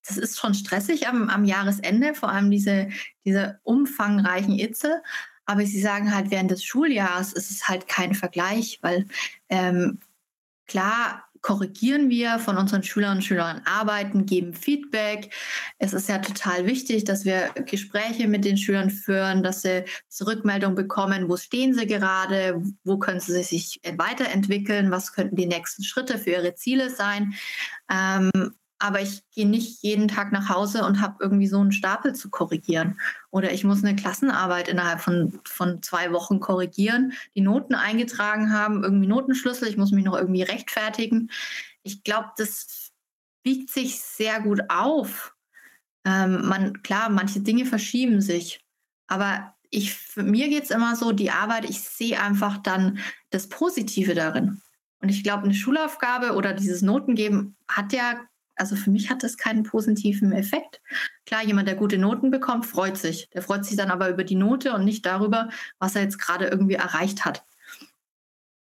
[0.05, 2.89] das ist schon stressig am, am Jahresende, vor allem diese,
[3.25, 5.01] diese umfangreichen Itze.
[5.45, 9.07] Aber sie sagen halt, während des Schuljahres ist es halt kein Vergleich, weil
[9.47, 9.99] ähm,
[10.65, 15.33] klar korrigieren wir von unseren Schülerinnen und Schülern Arbeiten, geben Feedback.
[15.77, 19.86] Es ist ja total wichtig, dass wir Gespräche mit den Schülern führen, dass sie
[20.19, 25.86] Rückmeldung bekommen, wo stehen sie gerade, wo können sie sich weiterentwickeln, was könnten die nächsten
[25.86, 27.33] Schritte für ihre Ziele sein.
[27.89, 28.29] Ähm,
[28.79, 32.29] aber ich gehe nicht jeden Tag nach Hause und habe irgendwie so einen Stapel zu
[32.29, 32.99] korrigieren.
[33.31, 38.83] Oder ich muss eine Klassenarbeit innerhalb von, von zwei Wochen korrigieren, die Noten eingetragen haben,
[38.83, 41.31] irgendwie Notenschlüssel, ich muss mich noch irgendwie rechtfertigen.
[41.83, 42.91] Ich glaube, das
[43.43, 45.35] wiegt sich sehr gut auf.
[46.05, 48.59] Ähm, man, klar, manche Dinge verschieben sich.
[49.07, 52.99] Aber ich, für mir geht es immer so, die Arbeit, ich sehe einfach dann
[53.31, 54.61] das Positive darin.
[54.99, 58.19] Und ich glaube, eine Schulaufgabe oder dieses Notengeben hat ja
[58.57, 60.81] also für mich hat das keinen positiven Effekt.
[61.25, 63.29] Klar, jemand, der gute Noten bekommt, freut sich.
[63.29, 66.47] Der freut sich dann aber über die Note und nicht darüber, was er jetzt gerade
[66.47, 67.45] irgendwie erreicht hat.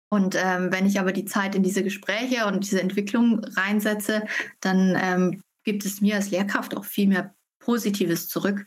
[0.08, 4.26] Und ähm, wenn ich aber die Zeit in diese Gespräche und diese Entwicklung reinsetze,
[4.60, 8.66] dann ähm, gibt es mir als Lehrkraft auch viel mehr Positives zurück.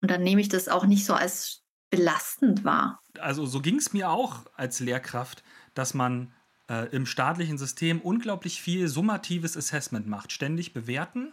[0.00, 3.00] Und dann nehme ich das auch nicht so als belastend wahr.
[3.18, 5.44] Also so ging es mir auch als Lehrkraft,
[5.74, 6.32] dass man
[6.68, 10.32] äh, im staatlichen System unglaublich viel summatives Assessment macht.
[10.32, 11.32] Ständig bewerten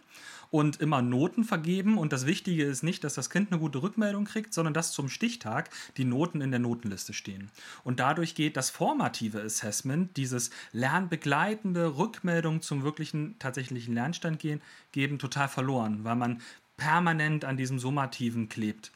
[0.50, 1.96] und immer Noten vergeben.
[1.96, 5.08] Und das Wichtige ist nicht, dass das Kind eine gute Rückmeldung kriegt, sondern dass zum
[5.08, 7.50] Stichtag die Noten in der Notenliste stehen.
[7.84, 14.60] Und dadurch geht das formative Assessment, dieses lernbegleitende Rückmeldung zum wirklichen tatsächlichen Lernstand gehen,
[14.92, 16.40] geben, total verloren, weil man
[16.76, 18.90] permanent an diesem Summativen klebt.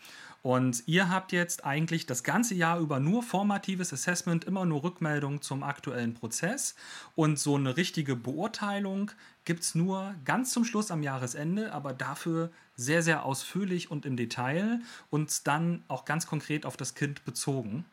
[0.45, 5.41] Und ihr habt jetzt eigentlich das ganze Jahr über nur formatives Assessment, immer nur Rückmeldungen
[5.41, 6.75] zum aktuellen Prozess.
[7.15, 9.11] Und so eine richtige Beurteilung
[9.47, 14.19] gibt es nur ganz zum Schluss am Jahresende, aber dafür sehr, sehr ausführlich und im
[14.19, 17.87] Detail und dann auch ganz konkret auf das Kind bezogen.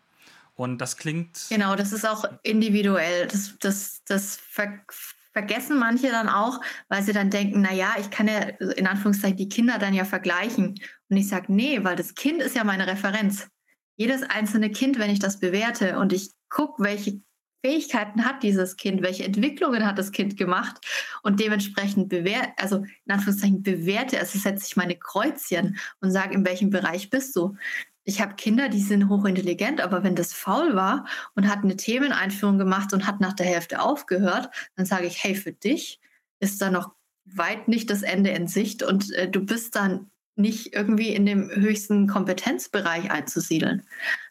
[0.57, 1.45] Und das klingt.
[1.47, 3.27] Genau, das ist auch individuell.
[3.27, 4.35] Das, das, das
[5.33, 8.39] vergessen manche dann auch, weil sie dann denken, na ja, ich kann ja
[8.75, 10.79] in Anführungszeichen die Kinder dann ja vergleichen.
[11.09, 13.47] Und ich sage, nee, weil das Kind ist ja meine Referenz.
[13.97, 17.21] Jedes einzelne Kind, wenn ich das bewerte und ich gucke, welche
[17.63, 20.77] Fähigkeiten hat dieses Kind, welche Entwicklungen hat das Kind gemacht
[21.21, 26.45] und dementsprechend bewerte, also in Anführungszeichen bewerte, also setze ich meine Kreuzchen und sage, in
[26.45, 27.55] welchem Bereich bist du.
[28.03, 32.57] Ich habe Kinder, die sind hochintelligent, aber wenn das faul war und hat eine Themeneinführung
[32.57, 35.99] gemacht und hat nach der Hälfte aufgehört, dann sage ich, hey, für dich
[36.39, 36.91] ist da noch
[37.25, 41.49] weit nicht das Ende in Sicht und äh, du bist dann nicht irgendwie in dem
[41.51, 43.83] höchsten Kompetenzbereich einzusiedeln.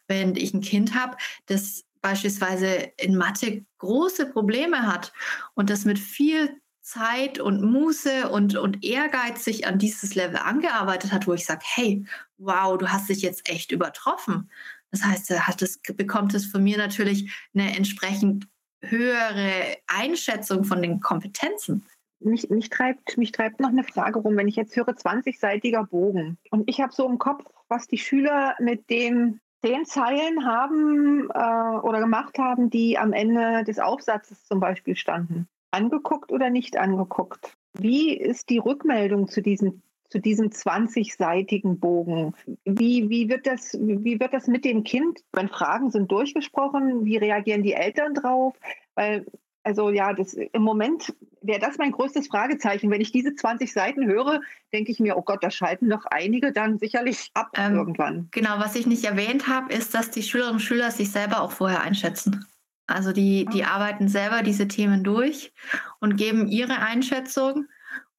[0.07, 5.13] Wenn ich ein Kind habe, das beispielsweise in Mathe große Probleme hat
[5.53, 11.11] und das mit viel Zeit und Muße und, und Ehrgeiz sich an dieses Level angearbeitet
[11.11, 12.05] hat, wo ich sage, hey,
[12.41, 14.49] wow, du hast dich jetzt echt übertroffen.
[14.91, 18.47] Das heißt, er hat es, bekommt es von mir natürlich eine entsprechend
[18.81, 21.85] höhere Einschätzung von den Kompetenzen.
[22.19, 26.37] Mich, mich, treibt, mich treibt noch eine Frage rum, wenn ich jetzt höre 20-seitiger Bogen
[26.51, 31.79] und ich habe so im Kopf, was die Schüler mit den zehn Zeilen haben äh,
[31.79, 37.55] oder gemacht haben, die am Ende des Aufsatzes zum Beispiel standen angeguckt oder nicht angeguckt?
[37.73, 42.35] Wie ist die Rückmeldung zu diesem zu diesem 20-seitigen Bogen.
[42.65, 47.05] Wie, wie, wird das, wie wird das mit dem Kind, wenn Fragen sind durchgesprochen?
[47.05, 48.53] Wie reagieren die Eltern drauf?
[48.95, 49.25] Weil,
[49.63, 52.91] also ja, das, im Moment wäre das mein größtes Fragezeichen.
[52.91, 54.41] Wenn ich diese 20 Seiten höre,
[54.73, 58.27] denke ich mir, oh Gott, da schalten doch einige dann sicherlich ab ähm, irgendwann.
[58.31, 61.51] Genau, was ich nicht erwähnt habe, ist, dass die Schülerinnen und Schüler sich selber auch
[61.51, 62.45] vorher einschätzen.
[62.85, 65.53] Also die, die arbeiten selber diese Themen durch
[66.01, 67.67] und geben ihre Einschätzung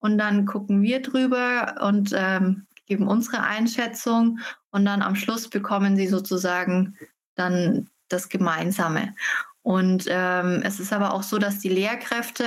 [0.03, 5.97] und dann gucken wir drüber und ähm, geben unsere Einschätzung und dann am Schluss bekommen
[5.97, 6.99] sie sozusagen
[7.37, 9.15] dann das Gemeinsame.
[9.63, 12.45] Und ähm, es ist aber auch so, dass die Lehrkräfte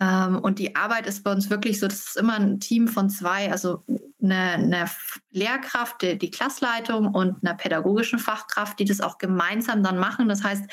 [0.00, 3.52] und die Arbeit ist bei uns wirklich so, das ist immer ein Team von zwei,
[3.52, 3.84] also
[4.22, 4.90] eine, eine
[5.30, 10.30] Lehrkraft, die, die Klassleitung und einer pädagogischen Fachkraft, die das auch gemeinsam dann machen.
[10.30, 10.64] Das heißt,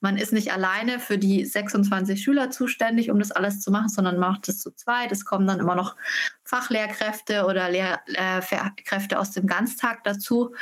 [0.00, 4.18] man ist nicht alleine für die 26 Schüler zuständig, um das alles zu machen, sondern
[4.18, 5.12] macht es zu zweit.
[5.12, 5.96] Es kommen dann immer noch
[6.44, 10.54] Fachlehrkräfte oder Lehrkräfte aus dem Ganztag dazu.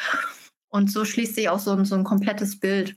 [0.69, 2.97] Und so schließt sich auch so, so ein komplettes Bild.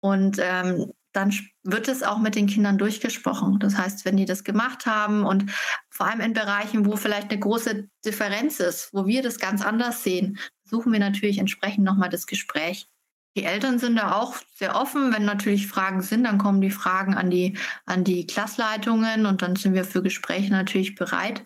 [0.00, 3.58] Und ähm, dann wird es auch mit den Kindern durchgesprochen.
[3.58, 5.50] Das heißt, wenn die das gemacht haben und
[5.90, 10.02] vor allem in Bereichen, wo vielleicht eine große Differenz ist, wo wir das ganz anders
[10.02, 12.88] sehen, suchen wir natürlich entsprechend nochmal das Gespräch.
[13.36, 15.12] Die Eltern sind da auch sehr offen.
[15.12, 19.56] Wenn natürlich Fragen sind, dann kommen die Fragen an die, an die Klassleitungen und dann
[19.56, 21.44] sind wir für Gespräche natürlich bereit.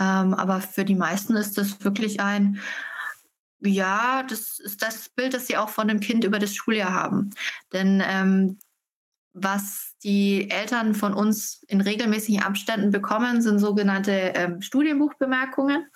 [0.00, 2.60] Ähm, aber für die meisten ist das wirklich ein,
[3.60, 7.30] ja, das ist das Bild, das sie auch von dem Kind über das Schuljahr haben.
[7.72, 8.58] Denn ähm,
[9.32, 15.86] was die Eltern von uns in regelmäßigen Abständen bekommen, sind sogenannte ähm, Studienbuchbemerkungen.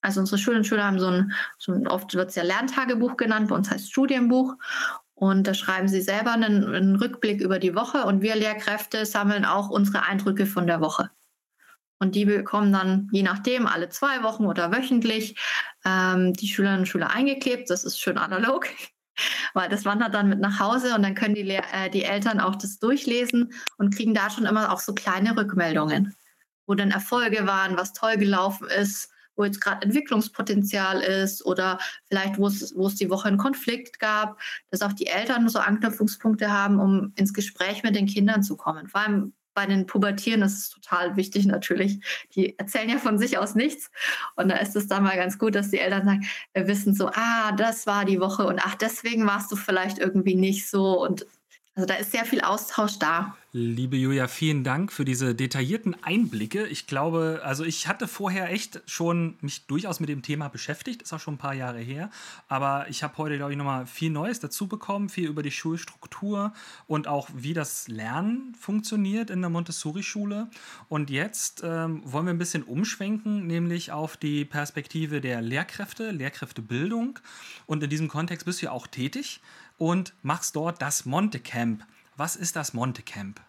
[0.00, 3.16] Also unsere Schülerinnen und Schüler haben so ein, so ein oft wird es ja Lerntagebuch
[3.16, 4.54] genannt, bei uns heißt Studienbuch.
[5.14, 9.44] Und da schreiben sie selber einen, einen, Rückblick über die Woche und wir Lehrkräfte sammeln
[9.44, 11.10] auch unsere Eindrücke von der Woche.
[11.98, 15.38] Und die bekommen dann je nachdem alle zwei Wochen oder wöchentlich
[15.84, 17.70] ähm, die Schülerinnen und Schüler eingeklebt.
[17.70, 18.66] Das ist schön analog.
[19.52, 22.40] Weil das wandert dann mit nach Hause und dann können die, Lehr äh, die Eltern
[22.40, 26.14] auch das durchlesen und kriegen da schon immer auch so kleine Rückmeldungen,
[26.66, 32.38] wo dann Erfolge waren, was toll gelaufen ist, wo jetzt gerade Entwicklungspotenzial ist oder vielleicht,
[32.38, 36.50] wo es, wo es die Woche einen Konflikt gab, dass auch die Eltern so Anknüpfungspunkte
[36.50, 38.88] haben, um ins Gespräch mit den Kindern zu kommen.
[38.88, 42.00] Vor allem bei den Pubertieren ist es total wichtig natürlich.
[42.34, 43.90] Die erzählen ja von sich aus nichts.
[44.36, 47.08] Und da ist es dann mal ganz gut, dass die Eltern sagen, wir wissen so,
[47.14, 51.00] ah, das war die Woche und ach, deswegen warst du vielleicht irgendwie nicht so.
[51.00, 51.26] Und
[51.74, 53.36] also da ist sehr viel Austausch da.
[53.56, 56.66] Liebe Julia, vielen Dank für diese detaillierten Einblicke.
[56.66, 61.12] Ich glaube, also ich hatte vorher echt schon mich durchaus mit dem Thema beschäftigt, ist
[61.12, 62.10] auch schon ein paar Jahre her,
[62.48, 66.52] aber ich habe heute, glaube ich, nochmal viel Neues dazu bekommen, viel über die Schulstruktur
[66.88, 70.50] und auch wie das Lernen funktioniert in der Montessori-Schule.
[70.88, 77.20] Und jetzt ähm, wollen wir ein bisschen umschwenken, nämlich auf die Perspektive der Lehrkräfte, Lehrkräftebildung.
[77.66, 79.40] Und in diesem Kontext bist du ja auch tätig
[79.78, 81.86] und machst dort das Monte Camp.
[82.16, 83.40] Was ist das Monte Camp?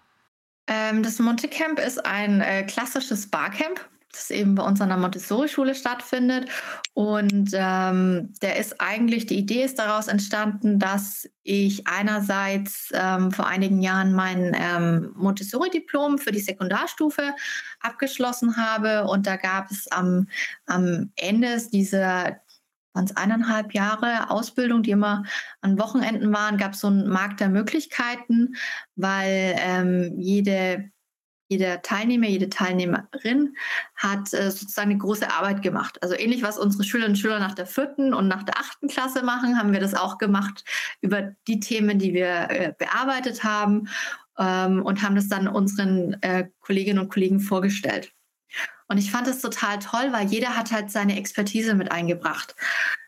[0.68, 3.80] Ähm, das Monte Camp ist ein äh, klassisches Barcamp,
[4.12, 6.50] das eben bei uns an der Montessori-Schule stattfindet.
[6.94, 13.46] Und ähm, der ist eigentlich, die Idee ist daraus entstanden, dass ich einerseits ähm, vor
[13.46, 17.36] einigen Jahren mein ähm, Montessori-Diplom für die Sekundarstufe
[17.82, 19.06] abgeschlossen habe.
[19.06, 20.28] Und da gab es am,
[20.66, 22.38] am Ende dieser
[22.96, 25.24] waren es eineinhalb Jahre Ausbildung, die immer
[25.62, 28.56] an Wochenenden waren, gab es so einen Markt der Möglichkeiten,
[28.96, 30.90] weil ähm, jede
[31.48, 33.56] jeder Teilnehmer, jede Teilnehmerin
[33.96, 36.02] hat äh, sozusagen eine große Arbeit gemacht.
[36.02, 39.24] Also ähnlich, was unsere Schülerinnen und Schüler nach der vierten und nach der achten Klasse
[39.24, 40.64] machen, haben wir das auch gemacht
[41.02, 43.90] über die Themen, die wir äh, bearbeitet haben
[44.40, 48.12] ähm, und haben das dann unseren äh, Kolleginnen und Kollegen vorgestellt.
[48.88, 52.56] Und ich fand es total toll, weil jeder hat halt seine Expertise mit eingebracht.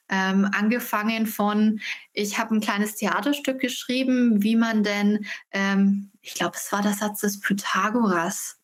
[0.09, 1.79] Ähm, angefangen von,
[2.13, 6.93] ich habe ein kleines Theaterstück geschrieben, wie man denn, ähm, ich glaube, es war der
[6.93, 8.57] Satz des Pythagoras,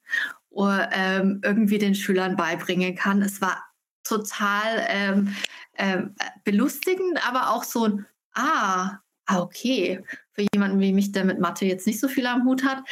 [0.49, 3.21] oder, ähm, irgendwie den Schülern beibringen kann.
[3.21, 3.63] Es war
[4.03, 5.35] total ähm,
[5.75, 11.39] ähm, belustigend, aber auch so ein, ah, ah, okay, für jemanden wie mich, der mit
[11.39, 12.83] Mathe jetzt nicht so viel am Hut hat.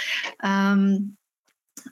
[0.44, 1.18] Ähm,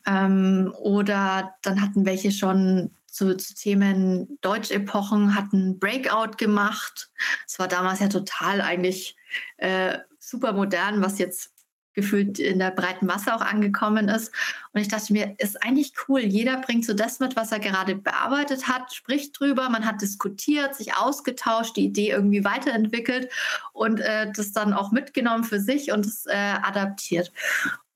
[0.06, 7.10] ähm, oder dann hatten welche schon zu, zu Themen Deutschepochen, hatten Breakout gemacht.
[7.47, 9.15] Es war damals ja total eigentlich
[9.58, 11.52] äh, super modern, was jetzt
[11.93, 14.32] gefühlt in der breiten Masse auch angekommen ist.
[14.71, 16.21] Und ich dachte mir, ist eigentlich cool.
[16.21, 19.69] Jeder bringt so das mit, was er gerade bearbeitet hat, spricht drüber.
[19.69, 23.30] Man hat diskutiert, sich ausgetauscht, die Idee irgendwie weiterentwickelt
[23.73, 27.34] und äh, das dann auch mitgenommen für sich und es äh, adaptiert.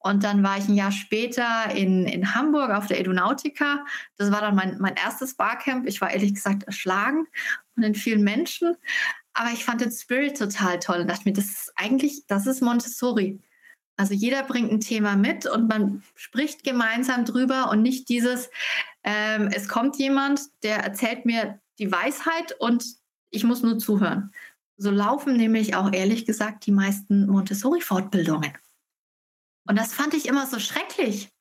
[0.04, 3.86] Und dann war ich ein Jahr später in, in Hamburg auf der Edunautica.
[4.18, 5.88] Das war dann mein, mein erstes Barcamp.
[5.88, 7.26] Ich war ehrlich gesagt erschlagen
[7.74, 8.76] von den vielen Menschen.
[9.34, 12.62] Aber ich fand den Spirit total toll und dachte mir, das ist eigentlich, das ist
[12.62, 13.40] Montessori.
[13.96, 18.50] Also jeder bringt ein Thema mit und man spricht gemeinsam drüber und nicht dieses,
[19.04, 22.84] ähm, es kommt jemand, der erzählt mir die Weisheit und
[23.30, 24.32] ich muss nur zuhören.
[24.76, 28.52] So laufen nämlich auch ehrlich gesagt die meisten Montessori-Fortbildungen.
[29.66, 31.30] Und das fand ich immer so schrecklich.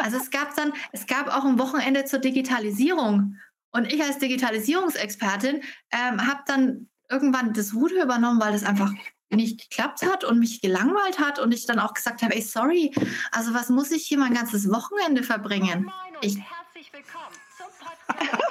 [0.00, 3.38] Also es gab dann, es gab auch ein Wochenende zur Digitalisierung.
[3.70, 8.90] Und ich als Digitalisierungsexpertin ähm, habe dann irgendwann das Ruder übernommen, weil das einfach
[9.30, 12.92] nicht geklappt hat und mich gelangweilt hat und ich dann auch gesagt habe, ey, sorry,
[13.30, 15.92] also was muss ich hier mein ganzes Wochenende verbringen?
[16.22, 18.42] Ich, herzlich willkommen zum Podcast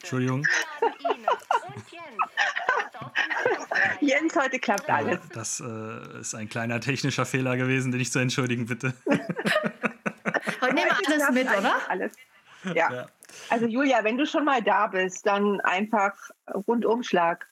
[0.00, 0.46] Entschuldigung.
[1.90, 2.29] Jens,
[4.40, 5.18] heute klappt alles.
[5.32, 8.94] Das äh, ist ein kleiner technischer Fehler gewesen, den ich zu entschuldigen bitte.
[9.06, 11.74] heute nehmen wir alles mit, oder?
[11.88, 12.12] Alles.
[12.64, 12.92] Ja.
[12.92, 13.06] ja.
[13.48, 16.12] Also Julia, wenn du schon mal da bist, dann einfach
[16.66, 17.46] Rundumschlag.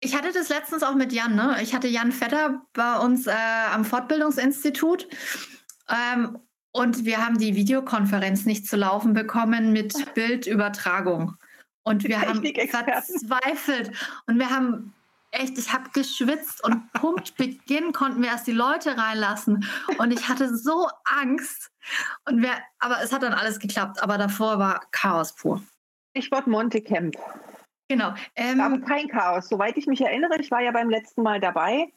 [0.00, 1.34] Ich hatte das letztens auch mit Jan.
[1.34, 1.56] Ne?
[1.62, 3.34] Ich hatte Jan Vetter bei uns äh,
[3.72, 5.08] am Fortbildungsinstitut.
[5.88, 6.38] Ähm,
[6.72, 11.36] und wir haben die Videokonferenz nicht zu laufen bekommen mit Bildübertragung.
[11.86, 13.92] Und wir haben verzweifelt.
[14.26, 14.92] Und wir haben
[15.30, 19.64] echt, ich habe geschwitzt und Punkt Beginn konnten wir erst die Leute reinlassen.
[19.98, 21.70] Und ich hatte so Angst.
[22.28, 24.02] Und wir, aber es hat dann alles geklappt.
[24.02, 25.62] Aber davor war Chaos pur.
[26.10, 27.14] Stichwort Montecamp.
[27.88, 28.14] Genau.
[28.34, 29.48] Ähm, aber kein Chaos.
[29.48, 31.92] Soweit ich mich erinnere, ich war ja beim letzten Mal dabei.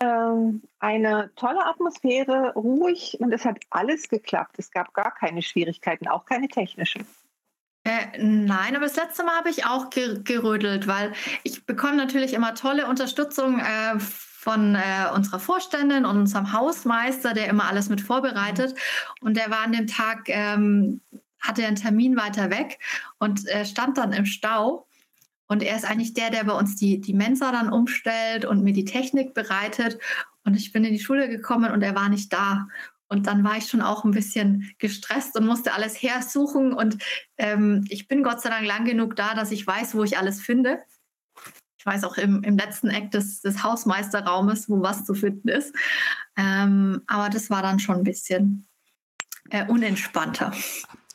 [0.00, 4.58] Ähm, eine tolle Atmosphäre, ruhig und es hat alles geklappt.
[4.58, 7.06] Es gab gar keine Schwierigkeiten, auch keine technischen.
[7.84, 11.12] Äh, nein, aber das letzte Mal habe ich auch gerödelt, weil
[11.44, 17.48] ich bekomme natürlich immer tolle Unterstützung äh, von äh, unserer Vorständin und unserem Hausmeister, der
[17.48, 18.74] immer alles mit vorbereitet.
[19.20, 21.00] Und der war an dem Tag, ähm,
[21.40, 22.78] hatte einen Termin weiter weg
[23.18, 24.86] und äh, stand dann im Stau.
[25.46, 28.72] Und er ist eigentlich der, der bei uns die, die Mensa dann umstellt und mir
[28.72, 29.98] die Technik bereitet.
[30.44, 32.68] Und ich bin in die Schule gekommen und er war nicht da.
[33.10, 36.72] Und dann war ich schon auch ein bisschen gestresst und musste alles hersuchen.
[36.72, 36.96] Und
[37.38, 40.40] ähm, ich bin Gott sei Dank lang genug da, dass ich weiß, wo ich alles
[40.40, 40.78] finde.
[41.76, 45.74] Ich weiß auch im, im letzten Eck des, des Hausmeisterraumes, wo was zu finden ist.
[46.36, 48.68] Ähm, aber das war dann schon ein bisschen
[49.50, 50.52] äh, unentspannter.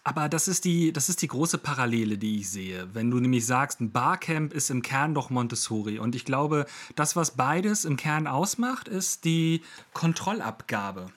[0.04, 2.93] Aber das ist, die, das ist die große Parallele, die ich sehe.
[2.93, 5.98] Wenn du nämlich sagst, ein Barcamp ist im Kern doch Montessori.
[5.98, 11.08] Und ich glaube, das, was beides im Kern ausmacht, ist die Kontrollabgabe.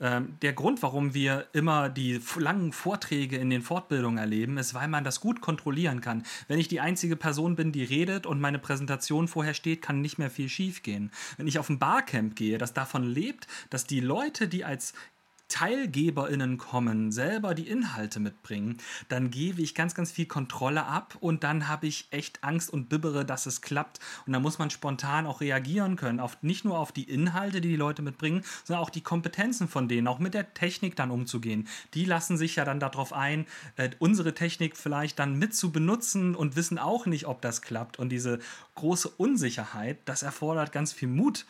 [0.00, 4.88] Ähm, der Grund, warum wir immer die langen Vorträge in den Fortbildungen erleben, ist, weil
[4.88, 6.24] man das gut kontrollieren kann.
[6.48, 10.18] Wenn ich die einzige Person bin, die redet und meine Präsentation vorher steht, kann nicht
[10.18, 11.10] mehr viel schiefgehen.
[11.36, 14.94] Wenn ich auf ein Barcamp gehe, das davon lebt, dass die Leute, die als
[15.50, 18.78] TeilgeberInnen kommen, selber die Inhalte mitbringen,
[19.10, 22.88] dann gebe ich ganz, ganz viel Kontrolle ab und dann habe ich echt Angst und
[22.88, 24.00] bibbere, dass es klappt.
[24.26, 27.68] Und da muss man spontan auch reagieren können, auf, nicht nur auf die Inhalte, die
[27.68, 31.68] die Leute mitbringen, sondern auch die Kompetenzen von denen, auch mit der Technik dann umzugehen.
[31.94, 33.46] Die lassen sich ja dann darauf ein,
[33.76, 37.98] äh, unsere Technik vielleicht dann mit zu benutzen und wissen auch nicht, ob das klappt.
[37.98, 38.38] Und diese
[38.76, 41.44] große Unsicherheit, das erfordert ganz viel Mut.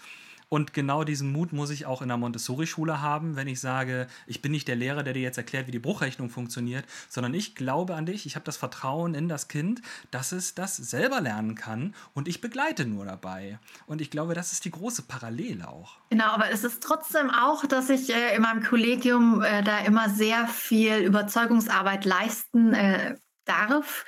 [0.51, 4.43] Und genau diesen Mut muss ich auch in der Montessori-Schule haben, wenn ich sage, ich
[4.43, 7.95] bin nicht der Lehrer, der dir jetzt erklärt, wie die Bruchrechnung funktioniert, sondern ich glaube
[7.95, 9.81] an dich, ich habe das Vertrauen in das Kind,
[10.11, 13.61] dass es das selber lernen kann und ich begleite nur dabei.
[13.87, 15.99] Und ich glaube, das ist die große Parallele auch.
[16.11, 20.11] Genau, aber es ist trotzdem auch, dass ich äh, in meinem Kollegium äh, da immer
[20.11, 24.05] sehr viel Überzeugungsarbeit leisten äh, darf,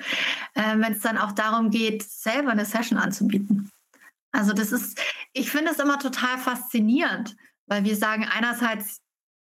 [0.55, 3.69] äh, wenn es dann auch darum geht, selber eine Session anzubieten.
[4.33, 4.99] Also das ist,
[5.31, 7.35] ich finde es immer total faszinierend,
[7.67, 8.99] weil wir sagen einerseits,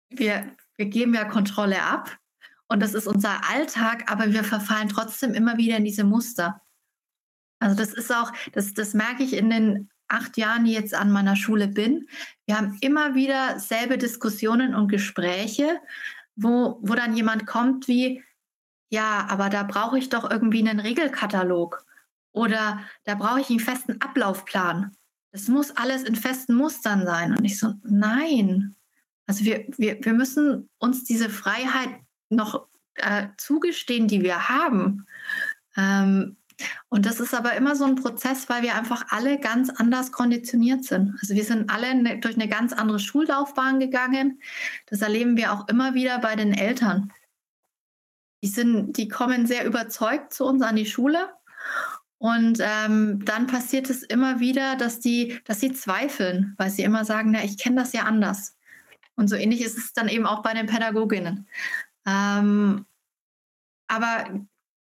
[0.08, 2.16] wir, wir geben ja Kontrolle ab
[2.68, 6.62] und das ist unser Alltag, aber wir verfallen trotzdem immer wieder in diese Muster.
[7.60, 11.10] Also das ist auch, das, das merke ich in den acht Jahren, die jetzt an
[11.10, 12.08] meiner Schule bin.
[12.46, 15.80] Wir haben immer wieder selbe Diskussionen und Gespräche,
[16.36, 18.22] wo, wo dann jemand kommt wie,
[18.90, 21.84] ja, aber da brauche ich doch irgendwie einen Regelkatalog.
[22.38, 24.96] Oder da brauche ich einen festen Ablaufplan.
[25.32, 27.36] Das muss alles in festen Mustern sein.
[27.36, 28.76] Und ich so, nein.
[29.26, 31.90] Also wir, wir, wir müssen uns diese Freiheit
[32.30, 35.04] noch äh, zugestehen, die wir haben.
[35.76, 36.36] Ähm,
[36.88, 40.84] und das ist aber immer so ein Prozess, weil wir einfach alle ganz anders konditioniert
[40.84, 41.16] sind.
[41.20, 44.40] Also wir sind alle ne, durch eine ganz andere Schullaufbahn gegangen.
[44.86, 47.12] Das erleben wir auch immer wieder bei den Eltern.
[48.44, 51.30] Die, sind, die kommen sehr überzeugt zu uns an die Schule
[52.18, 57.04] und ähm, dann passiert es immer wieder, dass die, dass sie zweifeln, weil sie immer
[57.04, 58.56] sagen, na, ich kenne das ja anders.
[59.14, 61.48] Und so ähnlich ist es dann eben auch bei den Pädagoginnen.
[62.06, 62.86] Ähm,
[63.86, 64.24] aber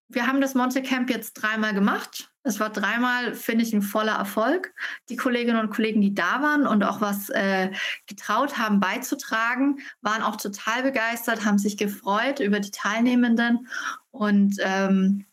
[0.10, 2.32] wir haben das Monte Camp jetzt dreimal gemacht.
[2.44, 4.74] Es war dreimal, finde ich, ein voller Erfolg.
[5.10, 7.72] Die Kolleginnen und Kollegen, die da waren und auch was äh,
[8.06, 13.68] getraut haben beizutragen, waren auch total begeistert, haben sich gefreut über die Teilnehmenden.
[14.12, 15.26] Und ähm,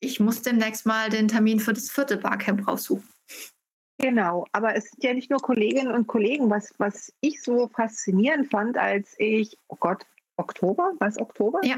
[0.00, 3.08] ich muss demnächst mal den Termin für das vierte Barcamp raussuchen.
[3.98, 6.50] Genau, aber es sind ja nicht nur Kolleginnen und Kollegen.
[6.50, 11.60] Was, was ich so faszinierend fand, als ich, oh Gott, Oktober, was Oktober?
[11.64, 11.76] Ja.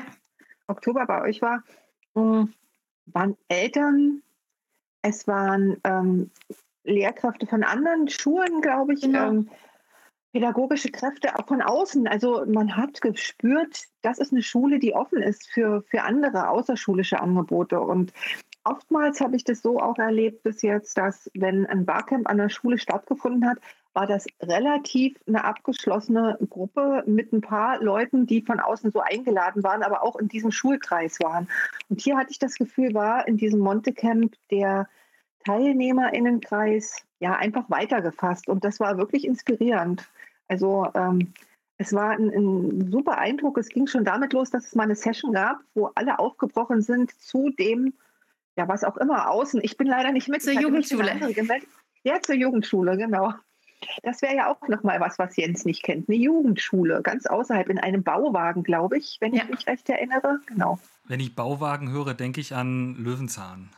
[0.66, 1.62] Oktober bei euch war,
[2.14, 2.52] hm,
[3.06, 4.22] waren Eltern,
[5.02, 6.30] es waren ähm,
[6.84, 9.28] Lehrkräfte von anderen Schulen, glaube ich, genau.
[9.28, 9.50] ähm,
[10.32, 12.06] pädagogische Kräfte auch von außen.
[12.06, 17.20] Also man hat gespürt, das ist eine Schule, die offen ist für, für andere außerschulische
[17.20, 17.80] Angebote.
[17.80, 18.12] Und
[18.64, 22.48] oftmals habe ich das so auch erlebt bis jetzt, dass wenn ein Barcamp an der
[22.48, 23.58] Schule stattgefunden hat,
[23.92, 29.64] war das relativ eine abgeschlossene Gruppe mit ein paar Leuten, die von außen so eingeladen
[29.64, 31.48] waren, aber auch in diesem Schulkreis waren.
[31.88, 34.88] Und hier hatte ich das Gefühl, war in diesem Monte Camp der
[35.44, 38.48] Teilnehmerinnenkreis ja einfach weitergefasst.
[38.48, 40.08] Und das war wirklich inspirierend.
[40.48, 41.32] Also ähm,
[41.78, 43.56] es war ein, ein, super Eindruck.
[43.58, 47.12] Es ging schon damit los, dass es mal eine Session gab, wo alle aufgebrochen sind
[47.20, 47.94] zu dem,
[48.56, 49.60] ja, was auch immer, außen.
[49.62, 50.42] Ich bin leider nicht mit.
[50.42, 51.18] Zur Jugendschule.
[52.02, 53.32] Ja, zur Jugendschule, genau.
[54.02, 56.08] Das wäre ja auch nochmal was, was Jens nicht kennt.
[56.08, 59.44] Eine Jugendschule, ganz außerhalb in einem Bauwagen, glaube ich, wenn ja.
[59.44, 60.40] ich mich recht erinnere.
[60.46, 60.78] Genau.
[61.06, 63.70] Wenn ich Bauwagen höre, denke ich an Löwenzahn.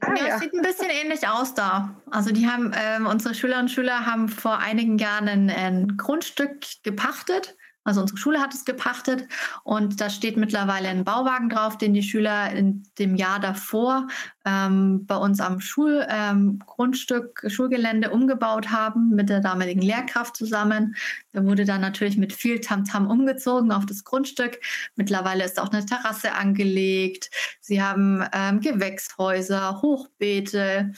[0.00, 1.96] Ah, ja, ja, sieht ein bisschen ähnlich aus da.
[2.10, 6.66] Also die haben, ähm, unsere Schülerinnen und Schüler haben vor einigen Jahren ein, ein Grundstück
[6.82, 7.56] gepachtet
[7.86, 9.28] also unsere Schule hat es gepachtet
[9.62, 14.08] und da steht mittlerweile ein Bauwagen drauf, den die Schüler in dem Jahr davor
[14.44, 20.96] ähm, bei uns am Schulgrundstück, ähm, Schulgelände umgebaut haben mit der damaligen Lehrkraft zusammen.
[21.32, 24.58] Der wurde dann natürlich mit viel Tamtam -Tam umgezogen auf das Grundstück.
[24.96, 27.30] Mittlerweile ist auch eine Terrasse angelegt.
[27.60, 30.92] Sie haben ähm, Gewächshäuser, Hochbeete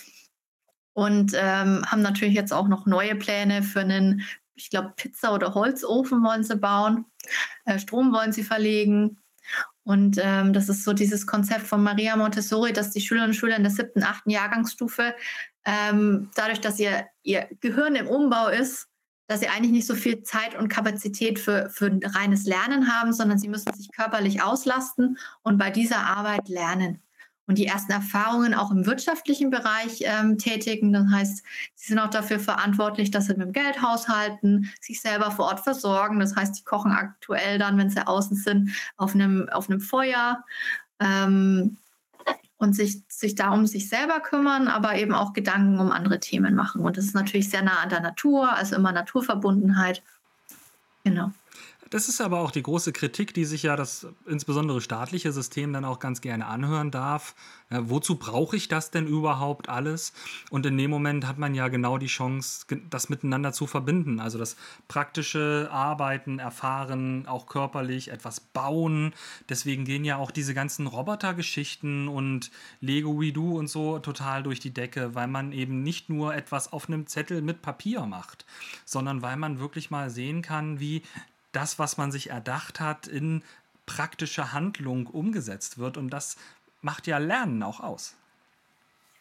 [0.98, 4.22] und ähm, haben natürlich jetzt auch noch neue Pläne für einen
[4.58, 7.06] ich glaube, Pizza- oder Holzofen wollen sie bauen,
[7.64, 9.18] äh, Strom wollen sie verlegen.
[9.84, 13.56] Und ähm, das ist so dieses Konzept von Maria Montessori, dass die Schülerinnen und Schüler
[13.56, 15.14] in der siebten, achten Jahrgangsstufe,
[15.64, 18.88] ähm, dadurch, dass ihr, ihr Gehirn im Umbau ist,
[19.28, 23.38] dass sie eigentlich nicht so viel Zeit und Kapazität für, für reines Lernen haben, sondern
[23.38, 27.02] sie müssen sich körperlich auslasten und bei dieser Arbeit lernen
[27.48, 30.92] und die ersten Erfahrungen auch im wirtschaftlichen Bereich ähm, tätigen.
[30.92, 31.42] Das heißt,
[31.74, 35.60] sie sind auch dafür verantwortlich, dass sie mit dem Geld haushalten, sich selber vor Ort
[35.60, 36.20] versorgen.
[36.20, 40.44] Das heißt, die kochen aktuell dann, wenn sie außen sind, auf einem, auf einem Feuer.
[41.00, 41.78] Ähm,
[42.58, 46.56] und sich, sich da um sich selber kümmern, aber eben auch Gedanken um andere Themen
[46.56, 46.82] machen.
[46.82, 50.02] Und das ist natürlich sehr nah an der Natur, also immer Naturverbundenheit.
[51.04, 51.30] Genau.
[51.90, 55.86] Das ist aber auch die große Kritik, die sich ja das insbesondere staatliche System dann
[55.86, 57.34] auch ganz gerne anhören darf.
[57.70, 60.12] Ja, wozu brauche ich das denn überhaupt alles?
[60.50, 64.20] Und in dem Moment hat man ja genau die Chance, das miteinander zu verbinden.
[64.20, 69.14] Also das praktische Arbeiten, Erfahren, auch körperlich, etwas bauen.
[69.48, 74.74] Deswegen gehen ja auch diese ganzen Robotergeschichten und Lego We-Do und so total durch die
[74.74, 78.44] Decke, weil man eben nicht nur etwas auf einem Zettel mit Papier macht,
[78.84, 81.02] sondern weil man wirklich mal sehen kann, wie
[81.52, 83.42] das, was man sich erdacht hat, in
[83.86, 85.96] praktische Handlung umgesetzt wird.
[85.96, 86.36] Und das
[86.82, 88.14] macht ja Lernen auch aus.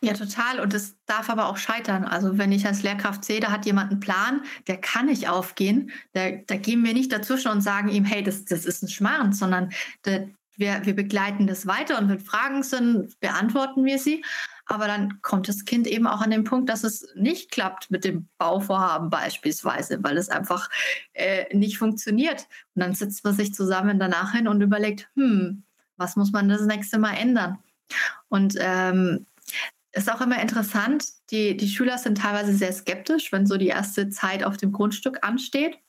[0.02, 0.60] Ja, total.
[0.60, 2.04] Und es darf aber auch scheitern.
[2.04, 5.92] Also wenn ich als Lehrkraft sehe, da hat jemand einen Plan, der kann nicht aufgehen,
[6.14, 9.34] da, da gehen wir nicht dazwischen und sagen ihm, hey, das, das ist ein Schmarrn,
[9.34, 9.72] sondern
[10.06, 14.24] der, wir, wir begleiten das weiter und wenn Fragen sind, beantworten wir sie.
[14.68, 18.04] Aber dann kommt das Kind eben auch an den Punkt, dass es nicht klappt mit
[18.04, 20.70] dem Bauvorhaben beispielsweise, weil es einfach
[21.14, 22.48] äh, nicht funktioniert.
[22.76, 25.64] Und dann sitzt man sich zusammen danach hin und überlegt, hm,
[25.96, 27.60] was muss man das nächste Mal ändern?
[28.28, 29.26] Und ähm,
[29.94, 34.10] ist auch immer interessant, die, die Schüler sind teilweise sehr skeptisch, wenn so die erste
[34.10, 35.80] Zeit auf dem Grundstück ansteht.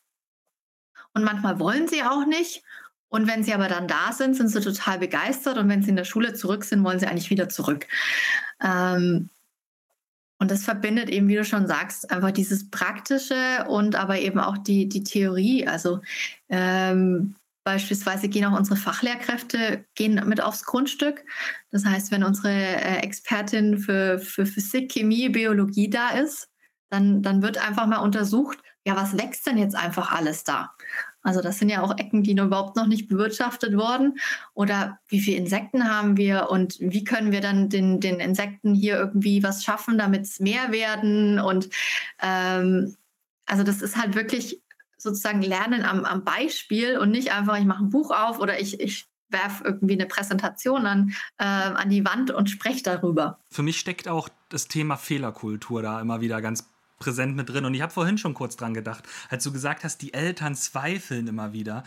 [1.14, 2.62] Und manchmal wollen sie auch nicht.
[3.08, 5.58] Und wenn sie aber dann da sind, sind sie total begeistert.
[5.58, 7.86] Und wenn sie in der Schule zurück sind, wollen sie eigentlich wieder zurück.
[8.62, 9.30] Ähm,
[10.40, 14.58] und das verbindet eben, wie du schon sagst, einfach dieses Praktische und aber eben auch
[14.58, 15.66] die, die Theorie.
[15.66, 16.00] Also
[16.48, 17.34] ähm,
[17.64, 21.24] beispielsweise gehen auch unsere Fachlehrkräfte gehen mit aufs Grundstück.
[21.70, 26.48] Das heißt, wenn unsere äh, Expertin für, für Physik, Chemie, Biologie da ist,
[26.88, 30.70] dann, dann wird einfach mal untersucht, ja, was wächst denn jetzt einfach alles da?
[31.28, 34.18] Also das sind ja auch Ecken, die überhaupt noch nicht bewirtschaftet wurden.
[34.54, 38.96] Oder wie viele Insekten haben wir und wie können wir dann den, den Insekten hier
[38.96, 41.38] irgendwie was schaffen, damit es mehr werden?
[41.38, 41.68] Und
[42.22, 42.96] ähm,
[43.44, 44.62] also das ist halt wirklich
[44.96, 48.80] sozusagen Lernen am, am Beispiel und nicht einfach, ich mache ein Buch auf oder ich,
[48.80, 53.38] ich werfe irgendwie eine Präsentation an, äh, an die Wand und spreche darüber.
[53.50, 57.64] Für mich steckt auch das Thema Fehlerkultur da immer wieder ganz präsent mit drin.
[57.64, 61.26] Und ich habe vorhin schon kurz dran gedacht, als du gesagt hast, die Eltern zweifeln
[61.26, 61.84] immer wieder.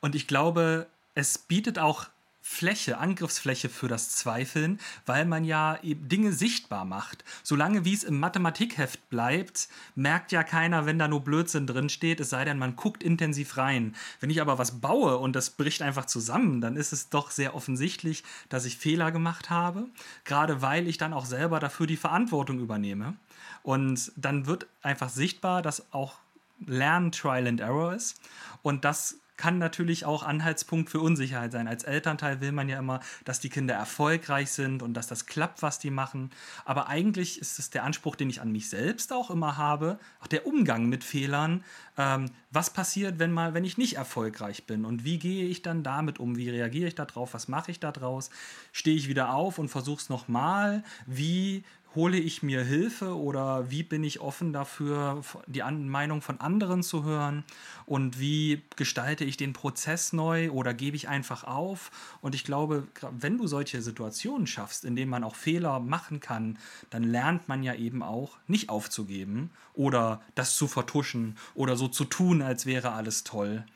[0.00, 2.06] Und ich glaube, es bietet auch
[2.50, 7.22] Fläche, Angriffsfläche für das Zweifeln, weil man ja eben Dinge sichtbar macht.
[7.42, 12.20] Solange wie es im Mathematikheft bleibt, merkt ja keiner, wenn da nur Blödsinn drin steht,
[12.20, 13.94] es sei denn, man guckt intensiv rein.
[14.18, 17.54] Wenn ich aber was baue und das bricht einfach zusammen, dann ist es doch sehr
[17.54, 19.86] offensichtlich, dass ich Fehler gemacht habe,
[20.24, 23.14] gerade weil ich dann auch selber dafür die Verantwortung übernehme.
[23.62, 26.18] Und dann wird einfach sichtbar, dass auch
[26.66, 28.20] Lernen Trial and Error ist.
[28.62, 31.68] Und das kann natürlich auch Anhaltspunkt für Unsicherheit sein.
[31.68, 35.62] Als Elternteil will man ja immer, dass die Kinder erfolgreich sind und dass das klappt,
[35.62, 36.30] was die machen.
[36.64, 40.26] Aber eigentlich ist es der Anspruch, den ich an mich selbst auch immer habe, auch
[40.26, 41.64] der Umgang mit Fehlern.
[41.96, 45.84] Ähm, was passiert, wenn mal, wenn ich nicht erfolgreich bin und wie gehe ich dann
[45.84, 46.36] damit um?
[46.36, 47.32] Wie reagiere ich darauf?
[47.32, 48.30] Was mache ich daraus?
[48.72, 50.82] Stehe ich wieder auf und versuche es nochmal?
[51.06, 51.62] Wie
[51.98, 57.02] hole ich mir Hilfe oder wie bin ich offen dafür, die Meinung von anderen zu
[57.02, 57.42] hören
[57.86, 61.90] und wie gestalte ich den Prozess neu oder gebe ich einfach auf?
[62.20, 66.56] Und ich glaube, wenn du solche Situationen schaffst, in denen man auch Fehler machen kann,
[66.90, 72.04] dann lernt man ja eben auch nicht aufzugeben oder das zu vertuschen oder so zu
[72.04, 73.66] tun, als wäre alles toll,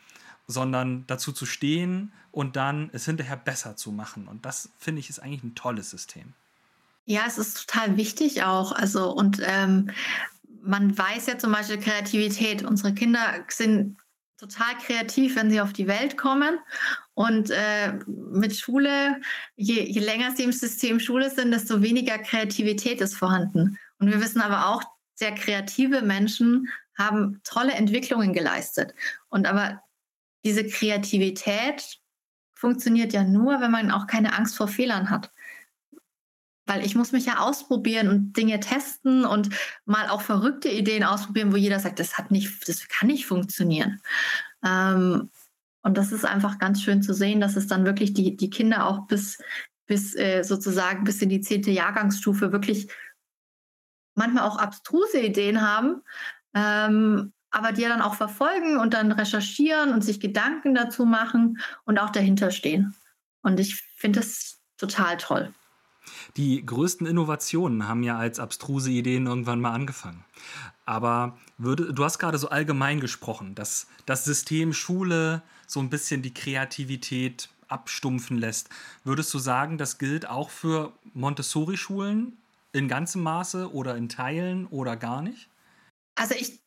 [0.46, 4.28] sondern dazu zu stehen und dann es hinterher besser zu machen.
[4.28, 6.34] Und das finde ich ist eigentlich ein tolles System.
[7.05, 8.72] Ja, es ist total wichtig auch.
[8.72, 9.90] Also, und ähm,
[10.62, 12.64] man weiß ja zum Beispiel Kreativität.
[12.64, 13.98] Unsere Kinder sind
[14.38, 16.59] total kreativ, wenn sie auf die Welt kommen.
[17.14, 19.20] Und äh, mit Schule,
[19.57, 23.78] je, je länger sie im System Schule sind, desto weniger Kreativität ist vorhanden.
[23.98, 24.82] Und wir wissen aber auch,
[25.14, 28.94] sehr kreative Menschen haben tolle Entwicklungen geleistet.
[29.28, 29.80] Und aber
[30.44, 32.00] diese Kreativität
[32.55, 35.30] funktioniert ja nur, wenn man auch keine Angst vor Fehlern hat.
[36.72, 39.50] Weil ich muss mich ja ausprobieren und Dinge testen und
[39.84, 44.00] mal auch verrückte Ideen ausprobieren, wo jeder sagt, das hat nicht, das kann nicht funktionieren.
[44.64, 45.30] Ähm,
[45.82, 48.86] und das ist einfach ganz schön zu sehen, dass es dann wirklich die, die Kinder
[48.86, 49.38] auch bis,
[49.86, 52.90] bis äh, sozusagen bis in die zehnte Jahrgangsstufe wirklich
[54.14, 56.02] manchmal auch abstruse Ideen haben,
[56.54, 61.58] ähm, aber die ja dann auch verfolgen und dann recherchieren und sich Gedanken dazu machen
[61.84, 62.94] und auch dahinter stehen.
[63.42, 65.52] Und ich finde das total toll.
[66.36, 70.24] Die größten Innovationen haben ja als abstruse Ideen irgendwann mal angefangen.
[70.86, 76.22] Aber würde, du hast gerade so allgemein gesprochen, dass das System Schule so ein bisschen
[76.22, 78.68] die Kreativität abstumpfen lässt.
[79.04, 82.36] Würdest du sagen, das gilt auch für Montessori-Schulen
[82.72, 85.48] in ganzem Maße oder in Teilen oder gar nicht?
[86.14, 86.60] Also ich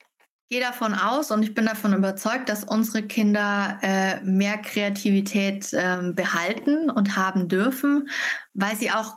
[0.49, 6.11] gehe davon aus und ich bin davon überzeugt, dass unsere Kinder äh, mehr Kreativität äh,
[6.13, 8.09] behalten und haben dürfen,
[8.53, 9.15] weil sie auch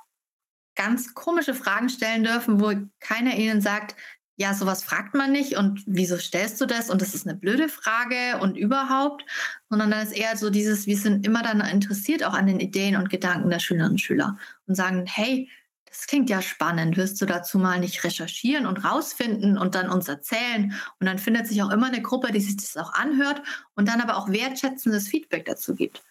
[0.79, 3.97] ganz komische Fragen stellen dürfen, wo keiner ihnen sagt,
[4.37, 6.89] ja, sowas fragt man nicht und wieso stellst du das?
[6.89, 9.24] Und das ist eine blöde Frage und überhaupt,
[9.68, 12.95] sondern dann ist eher so dieses, wir sind immer dann interessiert auch an den Ideen
[12.95, 15.51] und Gedanken der Schülerinnen und Schüler und sagen, hey,
[15.87, 20.07] das klingt ja spannend, wirst du dazu mal nicht recherchieren und rausfinden und dann uns
[20.07, 20.72] erzählen?
[21.01, 23.43] Und dann findet sich auch immer eine Gruppe, die sich das auch anhört
[23.74, 26.05] und dann aber auch wertschätzendes Feedback dazu gibt.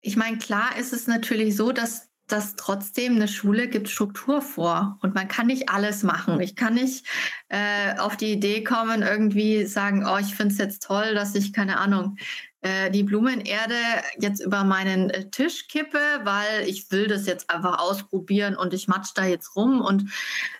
[0.00, 4.98] Ich meine, klar ist es natürlich so, dass dass trotzdem eine Schule gibt Struktur vor
[5.02, 6.40] und man kann nicht alles machen.
[6.40, 7.06] Ich kann nicht
[7.48, 11.52] äh, auf die Idee kommen, irgendwie sagen, oh, ich finde es jetzt toll, dass ich,
[11.52, 12.16] keine Ahnung,
[12.62, 13.76] äh, die Blumenerde
[14.18, 18.88] jetzt über meinen äh, Tisch kippe, weil ich will das jetzt einfach ausprobieren und ich
[18.88, 19.80] matsch da jetzt rum.
[19.80, 20.10] Und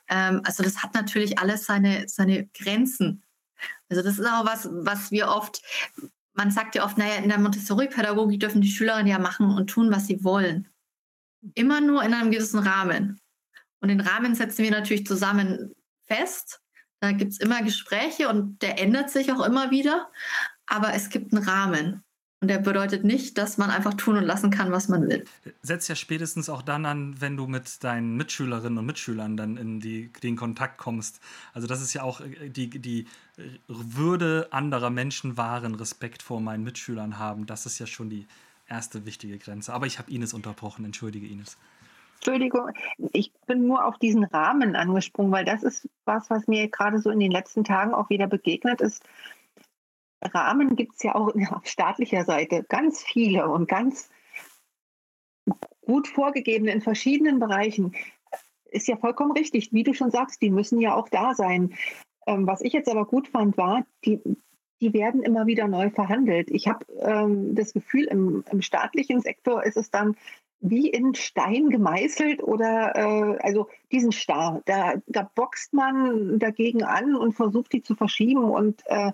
[0.08, 3.24] ähm, also das hat natürlich alles seine, seine Grenzen.
[3.88, 5.62] Also das ist auch was, was wir oft,
[6.34, 9.90] man sagt ja oft, naja, in der Montessori-Pädagogik dürfen die Schülerinnen ja machen und tun,
[9.90, 10.68] was sie wollen
[11.54, 13.20] immer nur in einem gewissen Rahmen.
[13.80, 15.74] Und den Rahmen setzen wir natürlich zusammen
[16.06, 16.60] fest.
[17.00, 20.10] Da gibt es immer Gespräche und der ändert sich auch immer wieder.
[20.66, 22.02] Aber es gibt einen Rahmen.
[22.40, 25.24] Und der bedeutet nicht, dass man einfach tun und lassen kann, was man will.
[25.62, 29.80] Setzt ja spätestens auch dann an, wenn du mit deinen Mitschülerinnen und Mitschülern dann in
[29.80, 31.20] die, den Kontakt kommst.
[31.54, 33.06] Also das ist ja auch äh, die, die
[33.68, 37.46] Würde anderer Menschen wahren Respekt vor meinen Mitschülern haben.
[37.46, 38.26] Das ist ja schon die,
[38.68, 39.72] erste wichtige Grenze.
[39.72, 41.56] Aber ich habe Ines unterbrochen, entschuldige Ines.
[42.16, 42.70] Entschuldigung,
[43.12, 47.10] ich bin nur auf diesen Rahmen angesprungen, weil das ist was, was mir gerade so
[47.10, 49.04] in den letzten Tagen auch wieder begegnet ist.
[50.22, 54.10] Rahmen gibt es ja auch auf staatlicher Seite ganz viele und ganz
[55.82, 57.94] gut vorgegebene in verschiedenen Bereichen.
[58.64, 61.74] Ist ja vollkommen richtig, wie du schon sagst, die müssen ja auch da sein.
[62.26, 64.20] Ähm, was ich jetzt aber gut fand, war, die,
[64.80, 66.50] die werden immer wieder neu verhandelt.
[66.50, 70.16] Ich habe ähm, das Gefühl, im, im, staatlichen Sektor ist es dann
[70.60, 74.62] wie in Stein gemeißelt oder äh, also diesen Star.
[74.66, 79.12] Da, da boxt man dagegen an und versucht, die zu verschieben und äh,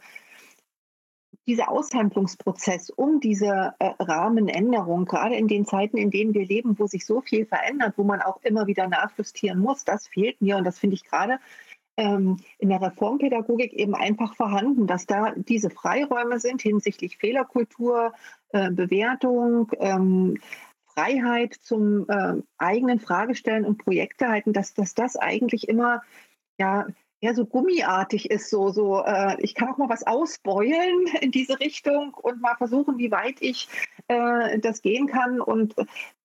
[1.46, 6.86] dieser Aushandlungsprozess um diese äh, Rahmenänderung, gerade in den Zeiten, in denen wir leben, wo
[6.86, 10.64] sich so viel verändert, wo man auch immer wieder nachjustieren muss, das fehlt mir und
[10.64, 11.38] das finde ich gerade
[11.96, 18.14] in der Reformpädagogik eben einfach vorhanden, dass da diese Freiräume sind hinsichtlich Fehlerkultur,
[18.50, 20.38] äh, Bewertung, ähm,
[20.86, 26.02] Freiheit zum äh, eigenen Fragestellen und Projekte halten, dass, dass das eigentlich immer
[26.58, 26.86] ja
[27.20, 31.60] eher so gummiartig ist, so, so äh, ich kann auch mal was ausbeulen in diese
[31.60, 33.68] Richtung und mal versuchen, wie weit ich
[34.08, 35.74] äh, das gehen kann und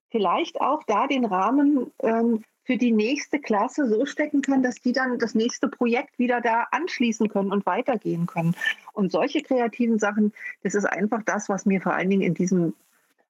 [0.09, 4.91] vielleicht auch da den Rahmen ähm, für die nächste Klasse so stecken kann, dass die
[4.91, 8.55] dann das nächste Projekt wieder da anschließen können und weitergehen können.
[8.91, 10.33] Und solche kreativen Sachen,
[10.63, 12.73] das ist einfach das, was mir vor allen Dingen in diesem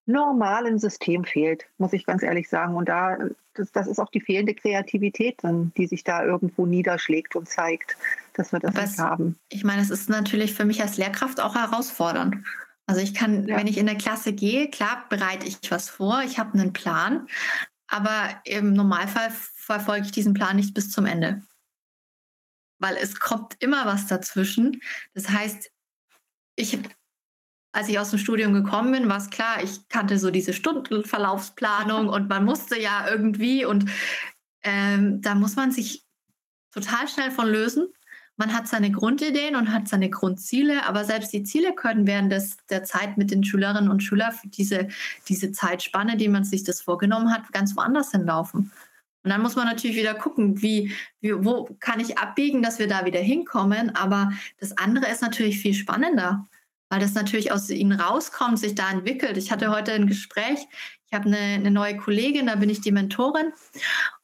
[0.08, 2.76] normalen System fehlt, muss ich ganz ehrlich sagen.
[2.76, 3.18] Und da,
[3.54, 7.96] das, das ist auch die fehlende Kreativität, dann, die sich da irgendwo niederschlägt und zeigt,
[8.34, 9.40] dass wir das Aber nicht haben.
[9.50, 12.38] Ich meine, es ist natürlich für mich als Lehrkraft auch herausfordernd.
[12.88, 13.58] Also ich kann, Ja.
[13.58, 17.28] wenn ich in der Klasse gehe, klar bereite ich was vor, ich habe einen Plan,
[17.88, 21.44] aber im Normalfall verfolge ich diesen Plan nicht bis zum Ende.
[22.80, 24.82] Weil es kommt immer was dazwischen.
[25.14, 25.70] Das heißt,
[26.56, 26.80] ich,
[27.74, 32.08] als ich aus dem Studium gekommen bin, war es klar, ich kannte so diese Stundenverlaufsplanung
[32.14, 33.90] und man musste ja irgendwie und
[34.64, 36.06] ähm, da muss man sich
[36.72, 37.88] total schnell von lösen.
[38.38, 42.58] Man hat seine Grundideen und hat seine Grundziele, aber selbst die Ziele können während des,
[42.70, 44.88] der Zeit mit den Schülerinnen und Schülern für diese,
[45.28, 48.72] diese Zeitspanne, die man sich das vorgenommen hat, ganz woanders hinlaufen.
[49.24, 52.88] Und dann muss man natürlich wieder gucken, wie, wie, wo kann ich abbiegen, dass wir
[52.88, 53.96] da wieder hinkommen.
[53.96, 56.48] Aber das andere ist natürlich viel spannender,
[56.90, 59.36] weil das natürlich aus ihnen rauskommt, sich da entwickelt.
[59.36, 60.60] Ich hatte heute ein Gespräch,
[61.10, 63.54] ich habe eine, eine neue Kollegin, da bin ich die Mentorin.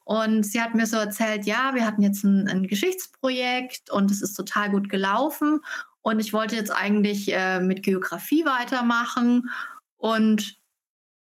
[0.04, 4.20] Und sie hat mir so erzählt, ja, wir hatten jetzt ein, ein Geschichtsprojekt und es
[4.20, 5.60] ist total gut gelaufen.
[6.02, 9.48] Und ich wollte jetzt eigentlich äh, mit Geografie weitermachen.
[9.96, 10.58] Und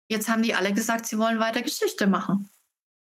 [0.10, 2.50] jetzt haben die alle gesagt, sie wollen weiter Geschichte machen.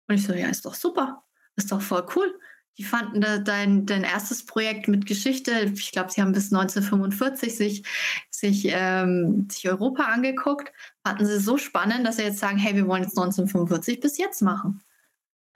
[0.06, 1.24] Und ich so, ja, ist doch super.
[1.56, 2.38] Ist doch voll cool.
[2.76, 7.84] Die fanden dein, dein erstes Projekt mit Geschichte, ich glaube, sie haben bis 1945 sich,
[8.30, 10.72] sich, ähm, sich Europa angeguckt,
[11.04, 14.42] fanden sie so spannend, dass sie jetzt sagen, hey, wir wollen jetzt 1945 bis jetzt
[14.42, 14.82] machen.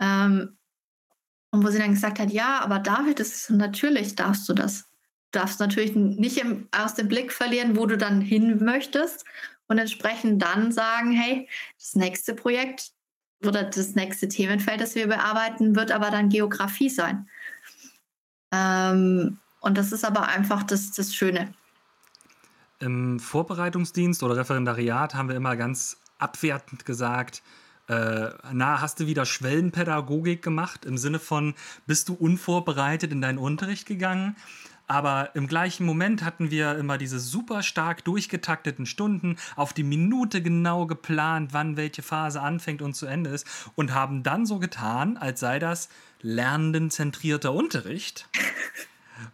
[0.01, 0.57] Ähm,
[1.51, 4.83] und wo sie dann gesagt hat, ja, aber David, das ist natürlich darfst du das.
[5.33, 9.25] Du darfst natürlich nicht im, aus dem Blick verlieren, wo du dann hin möchtest
[9.67, 11.49] und entsprechend dann sagen, hey,
[11.79, 12.93] das nächste Projekt
[13.45, 17.29] oder das nächste Themenfeld, das wir bearbeiten, wird aber dann Geografie sein.
[18.53, 21.53] Ähm, und das ist aber einfach das, das Schöne.
[22.81, 27.43] Im Vorbereitungsdienst oder Referendariat haben wir immer ganz abwertend gesagt,
[27.89, 30.85] äh, na, hast du wieder Schwellenpädagogik gemacht?
[30.85, 31.55] Im Sinne von,
[31.87, 34.37] bist du unvorbereitet in deinen Unterricht gegangen?
[34.89, 40.43] Aber im gleichen Moment hatten wir immer diese super stark durchgetakteten Stunden, auf die Minute
[40.43, 45.19] genau geplant, wann welche Phase anfängt und zu Ende ist und haben dann so getan,
[45.19, 45.91] als sei das
[46.23, 48.29] lernendenzentrierter Unterricht.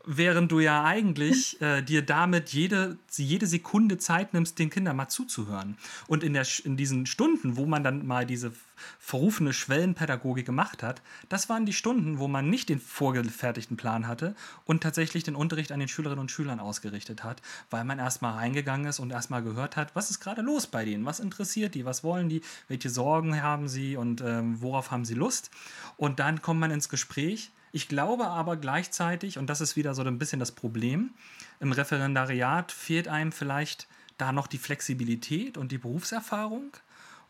[0.04, 5.08] Während du ja eigentlich äh, dir damit jede, jede Sekunde Zeit nimmst, den Kindern mal
[5.08, 5.76] zuzuhören.
[6.06, 8.52] Und in, der, in diesen Stunden, wo man dann mal diese
[8.98, 14.34] verrufene Schwellenpädagogik gemacht hat, das waren die Stunden, wo man nicht den vorgefertigten Plan hatte
[14.64, 18.86] und tatsächlich den Unterricht an den Schülerinnen und Schülern ausgerichtet hat, weil man erstmal reingegangen
[18.86, 22.04] ist und erstmal gehört hat, was ist gerade los bei denen, was interessiert die, was
[22.04, 25.50] wollen die, welche Sorgen haben sie und ähm, worauf haben sie Lust.
[25.96, 27.50] Und dann kommt man ins Gespräch.
[27.74, 31.10] Ich glaube aber gleichzeitig, und das ist wieder so ein bisschen das Problem,
[31.58, 36.70] im Referendariat fehlt einem vielleicht da noch die Flexibilität und die Berufserfahrung.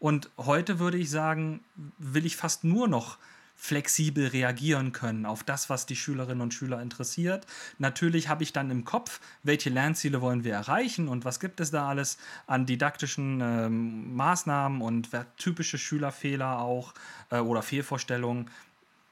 [0.00, 1.64] Und heute würde ich sagen,
[1.96, 3.16] will ich fast nur noch
[3.56, 7.46] flexibel reagieren können auf das, was die Schülerinnen und Schüler interessiert.
[7.78, 11.70] Natürlich habe ich dann im Kopf, welche Lernziele wollen wir erreichen und was gibt es
[11.70, 16.92] da alles an didaktischen ähm, Maßnahmen und typische Schülerfehler auch
[17.30, 18.50] äh, oder Fehlvorstellungen.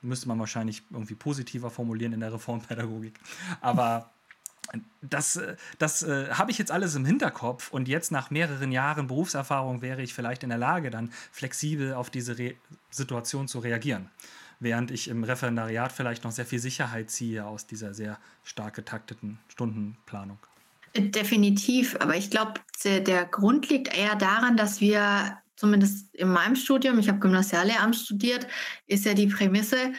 [0.02, 3.18] Müsste man wahrscheinlich irgendwie positiver formulieren in der Reformpädagogik.
[3.60, 4.10] Aber
[5.00, 9.06] das, äh, das äh, habe ich jetzt alles im Hinterkopf und jetzt nach mehreren Jahren
[9.06, 12.54] Berufserfahrung wäre ich vielleicht in der Lage, dann flexibel auf diese Re
[12.90, 14.10] Situation zu reagieren.
[14.60, 19.38] Während ich im Referendariat vielleicht noch sehr viel Sicherheit ziehe aus dieser sehr stark getakteten
[19.48, 20.38] Stundenplanung.
[20.94, 26.56] Definitiv, aber ich glaube, der, der Grund liegt eher daran, dass wir zumindest in meinem
[26.56, 28.46] Studium, ich habe Gymnasiallehramt studiert,
[28.86, 29.92] ist ja die Prämisse,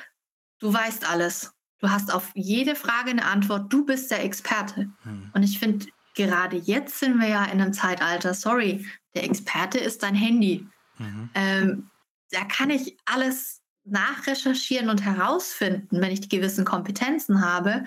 [0.60, 1.54] du weißt alles.
[1.80, 4.90] Du hast auf jede Frage eine Antwort, du bist der Experte.
[5.04, 5.32] Hm.
[5.34, 5.86] Und ich finde,
[6.16, 8.86] gerade jetzt sind wir ja in einem Zeitalter, sorry,
[9.16, 10.66] der Experte ist dein Handy.
[10.98, 11.30] Mhm.
[11.34, 11.90] Ähm,
[12.32, 17.86] da kann ich alles nachrecherchieren und herausfinden, wenn ich die gewissen Kompetenzen habe.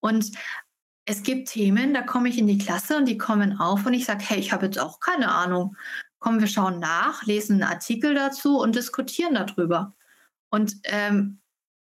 [0.00, 0.32] Und
[1.04, 4.04] es gibt Themen, da komme ich in die Klasse und die kommen auf und ich
[4.04, 5.76] sage, hey, ich habe jetzt auch keine Ahnung.
[6.18, 9.94] Kommen wir schauen nach, lesen einen Artikel dazu und diskutieren darüber.
[10.50, 11.40] Und ähm,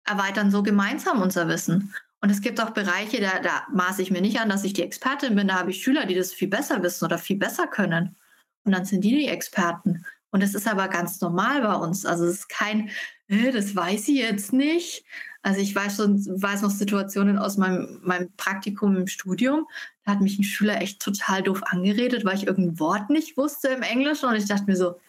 [0.06, 1.94] erweitern so gemeinsam unser Wissen.
[2.22, 4.84] Und es gibt auch Bereiche, da, da maße ich mir nicht an, dass ich die
[4.84, 5.50] Expertin bin.
[5.50, 8.16] Da habe ich Schüler, die das viel besser wissen oder viel besser können.
[8.64, 10.06] Und dann sind die die Experten.
[10.32, 12.06] Und das ist aber ganz normal bei uns.
[12.06, 12.90] Also es ist kein,
[13.28, 15.06] äh, das weiß ich jetzt nicht.
[15.42, 19.68] Also ich weiß schon, weiß noch Situationen aus meinem, meinem Praktikum im Studium.
[20.06, 23.70] Da hat mich ein Schüler echt total doof angeredet, weil ich irgendein Wort nicht wusste
[23.70, 24.28] im Englischen.
[24.28, 25.00] Und ich dachte mir so,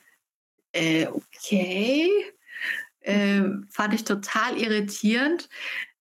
[0.72, 2.10] äh, okay.
[3.02, 5.48] Ähm, fand ich total irritierend.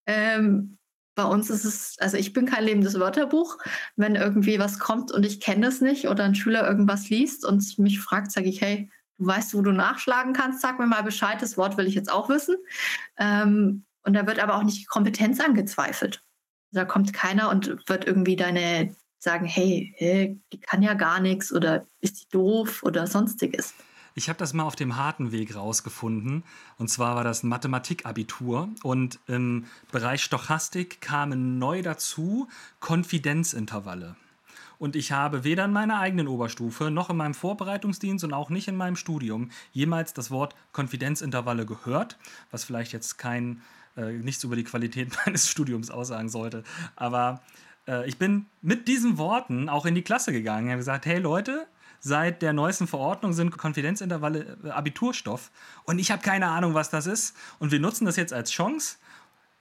[0.05, 0.77] Ähm,
[1.15, 3.57] bei uns ist es, also ich bin kein lebendes Wörterbuch.
[3.95, 7.77] Wenn irgendwie was kommt und ich kenne es nicht oder ein Schüler irgendwas liest und
[7.77, 11.41] mich fragt, sage ich, hey, du weißt, wo du nachschlagen kannst, sag mir mal Bescheid,
[11.41, 12.55] das Wort will ich jetzt auch wissen.
[13.17, 16.23] Ähm, und da wird aber auch nicht die Kompetenz angezweifelt.
[16.73, 21.53] Da kommt keiner und wird irgendwie deine sagen, hey, hey die kann ja gar nichts
[21.53, 23.73] oder ist die doof oder sonstiges.
[24.15, 26.43] Ich habe das mal auf dem harten Weg rausgefunden.
[26.77, 28.69] Und zwar war das ein Mathematikabitur.
[28.83, 32.47] Und im Bereich Stochastik kamen neu dazu
[32.79, 34.15] Konfidenzintervalle.
[34.77, 38.67] Und ich habe weder in meiner eigenen Oberstufe noch in meinem Vorbereitungsdienst und auch nicht
[38.67, 42.17] in meinem Studium jemals das Wort Konfidenzintervalle gehört,
[42.51, 43.61] was vielleicht jetzt kein
[43.95, 46.63] äh, nichts über die Qualität meines Studiums aussagen sollte.
[46.95, 47.41] Aber
[47.87, 50.67] äh, ich bin mit diesen Worten auch in die Klasse gegangen.
[50.67, 51.67] Ich habe gesagt, hey Leute,
[51.99, 55.51] seit der neuesten Verordnung sind Konfidenzintervalle äh, Abiturstoff.
[55.83, 57.35] Und ich habe keine Ahnung, was das ist.
[57.59, 58.97] Und wir nutzen das jetzt als Chance.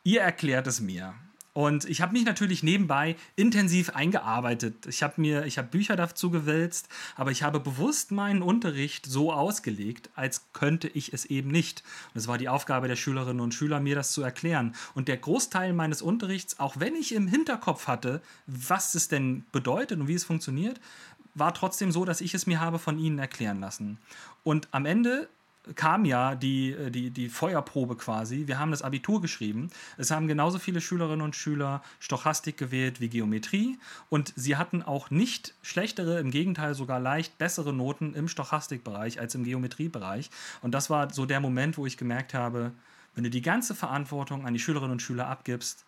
[0.05, 1.15] Ihr erklärt es mir.
[1.55, 4.87] Und ich habe mich natürlich nebenbei intensiv eingearbeitet.
[4.87, 9.33] Ich habe mir, ich habe Bücher dazu gewälzt, aber ich habe bewusst meinen Unterricht so
[9.33, 11.83] ausgelegt, als könnte ich es eben nicht.
[12.15, 14.75] Und es war die Aufgabe der Schülerinnen und Schüler, mir das zu erklären.
[14.95, 20.01] Und der Großteil meines Unterrichts, auch wenn ich im Hinterkopf hatte, was es denn bedeutet
[20.01, 20.81] und wie es funktioniert,
[21.35, 23.99] war trotzdem so, dass ich es mir habe von ihnen erklären lassen.
[24.43, 25.29] Und am Ende
[25.75, 28.47] kam ja die, äh, die, die Feuerprobe quasi.
[28.47, 29.71] Wir haben das Abitur geschrieben.
[29.97, 33.79] Es haben genauso viele Schülerinnen und Schüler Stochastik gewählt wie Geometrie.
[34.09, 39.35] Und sie hatten auch nicht schlechtere, im Gegenteil sogar leicht bessere Noten im Stochastikbereich als
[39.35, 40.31] im Geometriebereich.
[40.63, 42.73] Und das war so der Moment, wo ich gemerkt habe,
[43.15, 45.85] wenn du die ganze Verantwortung an die Schülerinnen und Schüler abgibst,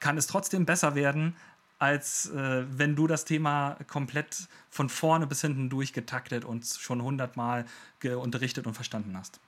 [0.00, 1.34] kann es trotzdem besser werden,
[1.78, 7.64] als äh, wenn du das Thema komplett von vorne bis hinten durchgetaktet und schon hundertmal
[8.02, 9.40] unterrichtet und verstanden hast.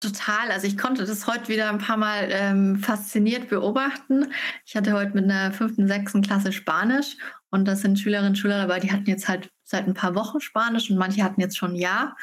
[0.00, 0.50] Total.
[0.50, 4.32] Also ich konnte das heute wieder ein paar Mal ähm, fasziniert beobachten.
[4.64, 7.18] Ich hatte heute mit einer fünften, sechsten Klasse Spanisch
[7.50, 10.40] und das sind Schülerinnen und Schüler dabei, die hatten jetzt halt seit ein paar Wochen
[10.40, 12.16] Spanisch und manche hatten jetzt schon ein Jahr.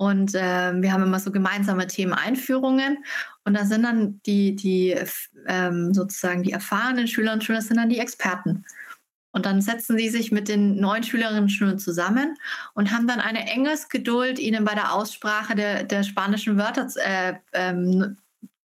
[0.00, 3.04] Und äh, wir haben immer so gemeinsame Themeneinführungen.
[3.44, 4.96] Und da sind dann die, die
[5.46, 8.64] ähm, sozusagen die erfahrenen Schüler und Schüler sind dann die Experten.
[9.32, 12.38] Und dann setzen sie sich mit den neuen Schülerinnen und Schülern zusammen
[12.72, 18.16] und haben dann eine Engelsgeduld, ihnen bei der Aussprache der, der spanischen Wörter äh, ähm,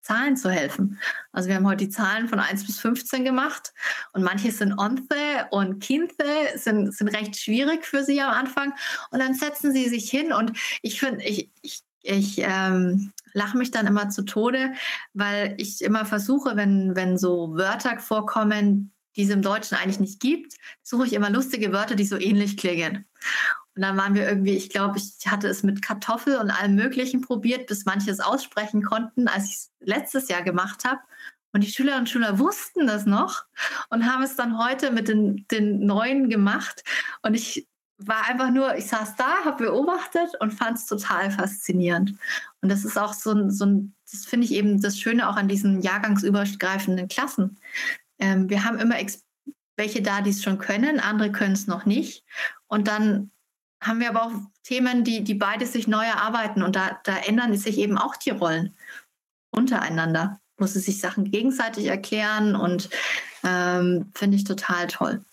[0.05, 0.99] Zahlen zu helfen.
[1.31, 3.73] Also wir haben heute die Zahlen von 1 bis 15 gemacht
[4.13, 5.01] und manche sind Once
[5.49, 6.15] und Quince
[6.55, 8.73] sind, sind recht schwierig für sie am Anfang.
[9.09, 10.51] Und dann setzen sie sich hin und
[10.83, 14.73] ich finde, ich, ich, ich ähm, lache mich dann immer zu Tode,
[15.13, 20.19] weil ich immer versuche, wenn, wenn so Wörter vorkommen, die es im Deutschen eigentlich nicht
[20.19, 20.53] gibt,
[20.83, 23.05] suche ich immer lustige Wörter, die so ähnlich klingen.
[23.75, 27.21] Und dann waren wir irgendwie, ich glaube, ich hatte es mit Kartoffel und allem Möglichen
[27.21, 30.99] probiert, bis manche es aussprechen konnten, als ich es letztes Jahr gemacht habe.
[31.51, 33.45] Und die Schülerinnen und Schüler wussten das noch
[33.89, 36.83] und haben es dann heute mit den, den Neuen gemacht.
[37.21, 37.67] Und ich
[37.97, 42.13] war einfach nur, ich saß da, habe beobachtet und fand es total faszinierend.
[42.61, 45.35] Und das ist auch so ein, so ein das finde ich eben das Schöne auch
[45.35, 47.57] an diesen jahrgangsübergreifenden Klassen.
[48.19, 48.95] Ähm, wir haben immer
[49.77, 52.23] welche da, die es schon können, andere können es noch nicht.
[52.67, 53.31] Und dann
[53.81, 54.31] haben wir aber auch
[54.63, 58.31] Themen, die, die beide sich neu erarbeiten und da, da ändern sich eben auch die
[58.31, 58.75] Rollen
[59.51, 60.39] untereinander.
[60.57, 62.89] Muss es sich Sachen gegenseitig erklären und
[63.43, 65.23] ähm, finde ich total toll.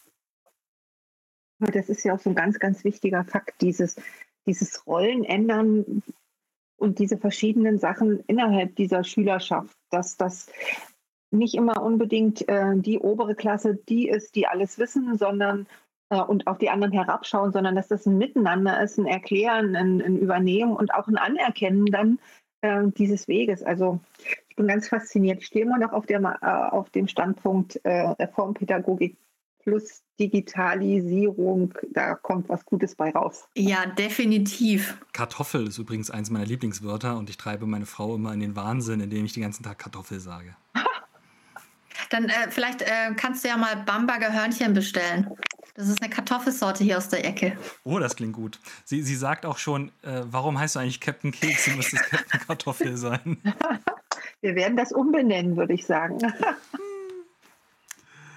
[1.60, 3.96] Das ist ja auch so ein ganz, ganz wichtiger Fakt, dieses,
[4.46, 6.02] dieses Rollen ändern
[6.76, 10.48] und diese verschiedenen Sachen innerhalb dieser Schülerschaft, dass das
[11.30, 15.66] nicht immer unbedingt äh, die obere Klasse die ist, die alles wissen, sondern
[16.20, 20.16] und auf die anderen herabschauen, sondern dass das ein Miteinander ist, ein Erklären, ein, ein
[20.16, 22.18] Übernehmen und auch ein Anerkennen dann
[22.60, 23.62] äh, dieses Weges.
[23.62, 24.00] Also
[24.50, 25.40] ich bin ganz fasziniert.
[25.40, 29.16] Ich stehe immer noch auf, der, äh, auf dem Standpunkt äh, Reformpädagogik
[29.62, 33.48] plus Digitalisierung, da kommt was Gutes bei raus.
[33.56, 34.98] Ja, definitiv.
[35.12, 39.00] Kartoffel ist übrigens eins meiner Lieblingswörter und ich treibe meine Frau immer in den Wahnsinn,
[39.00, 40.54] indem ich den ganzen Tag Kartoffel sage.
[42.10, 45.30] Dann äh, vielleicht äh, kannst du ja mal Bamberger Hörnchen bestellen.
[45.74, 47.56] Das ist eine Kartoffelsorte hier aus der Ecke.
[47.84, 48.60] Oh, das klingt gut.
[48.84, 51.64] Sie, sie sagt auch schon, äh, warum heißt du eigentlich Captain Keks?
[51.64, 53.38] Du müsstest Captain Kartoffel sein.
[54.42, 56.18] Wir werden das umbenennen, würde ich sagen.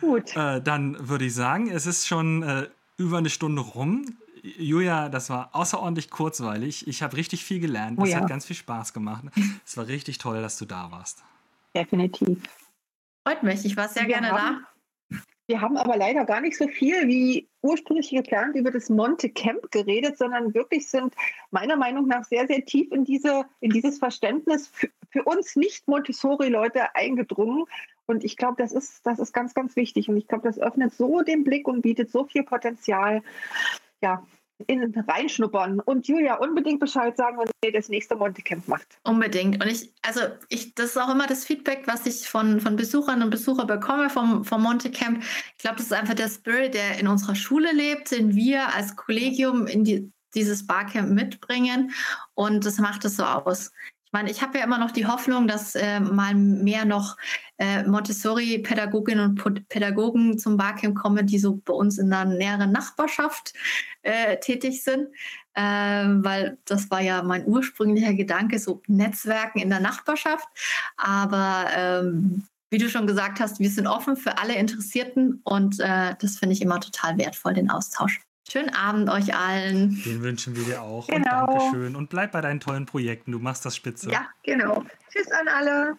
[0.01, 0.35] gut.
[0.35, 2.67] Äh, dann würde ich sagen, es ist schon äh,
[2.97, 4.17] über eine Stunde rum.
[4.41, 6.87] Julia, das war außerordentlich kurzweilig.
[6.87, 7.97] Ich habe richtig viel gelernt.
[7.97, 8.17] Es oh, ja.
[8.17, 9.25] hat ganz viel Spaß gemacht.
[9.65, 11.23] Es war richtig toll, dass du da warst.
[11.75, 12.43] Definitiv.
[13.27, 13.65] Freut mich.
[13.65, 14.59] Ich war sehr gerne da.
[15.47, 19.71] Wir haben aber leider gar nicht so viel wie ursprünglich geplant über das Monte Camp
[19.71, 21.13] geredet, sondern wirklich sind
[21.51, 25.87] meiner Meinung nach sehr, sehr tief in, diese, in dieses Verständnis für, für uns nicht
[25.87, 27.65] Montessori-Leute eingedrungen.
[28.07, 30.09] Und ich glaube, das ist, das ist ganz, ganz wichtig.
[30.09, 33.21] Und ich glaube, das öffnet so den Blick und bietet so viel Potenzial.
[34.01, 34.25] Ja,
[34.67, 38.99] in reinschnuppern und Julia unbedingt Bescheid sagen, wenn ihr das nächste Montecamp macht.
[39.03, 39.61] Unbedingt.
[39.63, 43.21] Und ich, also ich, das ist auch immer das Feedback, was ich von, von Besuchern
[43.21, 45.21] und Besuchern bekomme vom, vom Montecamp.
[45.23, 48.95] Ich glaube, das ist einfach der Spirit, der in unserer Schule lebt, den wir als
[48.95, 51.91] Kollegium in die, dieses Barcamp mitbringen.
[52.33, 53.71] Und das macht es so aus
[54.15, 57.17] meine, ich habe ja immer noch die Hoffnung, dass äh, mal mehr noch
[57.57, 63.53] äh, Montessori-Pädagoginnen und Pädagogen zum Barcamp kommen, die so bei uns in der näheren Nachbarschaft
[64.03, 65.09] äh, tätig sind.
[65.53, 70.47] Ähm, weil das war ja mein ursprünglicher Gedanke, so Netzwerken in der Nachbarschaft.
[70.95, 76.15] Aber ähm, wie du schon gesagt hast, wir sind offen für alle Interessierten und äh,
[76.21, 78.21] das finde ich immer total wertvoll, den Austausch.
[78.47, 80.01] Schönen Abend euch allen.
[80.05, 81.07] Den wünschen wir dir auch.
[81.07, 81.45] Genau.
[81.47, 81.95] Und Dankeschön.
[81.95, 83.31] Und bleib bei deinen tollen Projekten.
[83.31, 84.11] Du machst das spitze.
[84.11, 84.83] Ja, genau.
[85.09, 85.97] Tschüss an alle.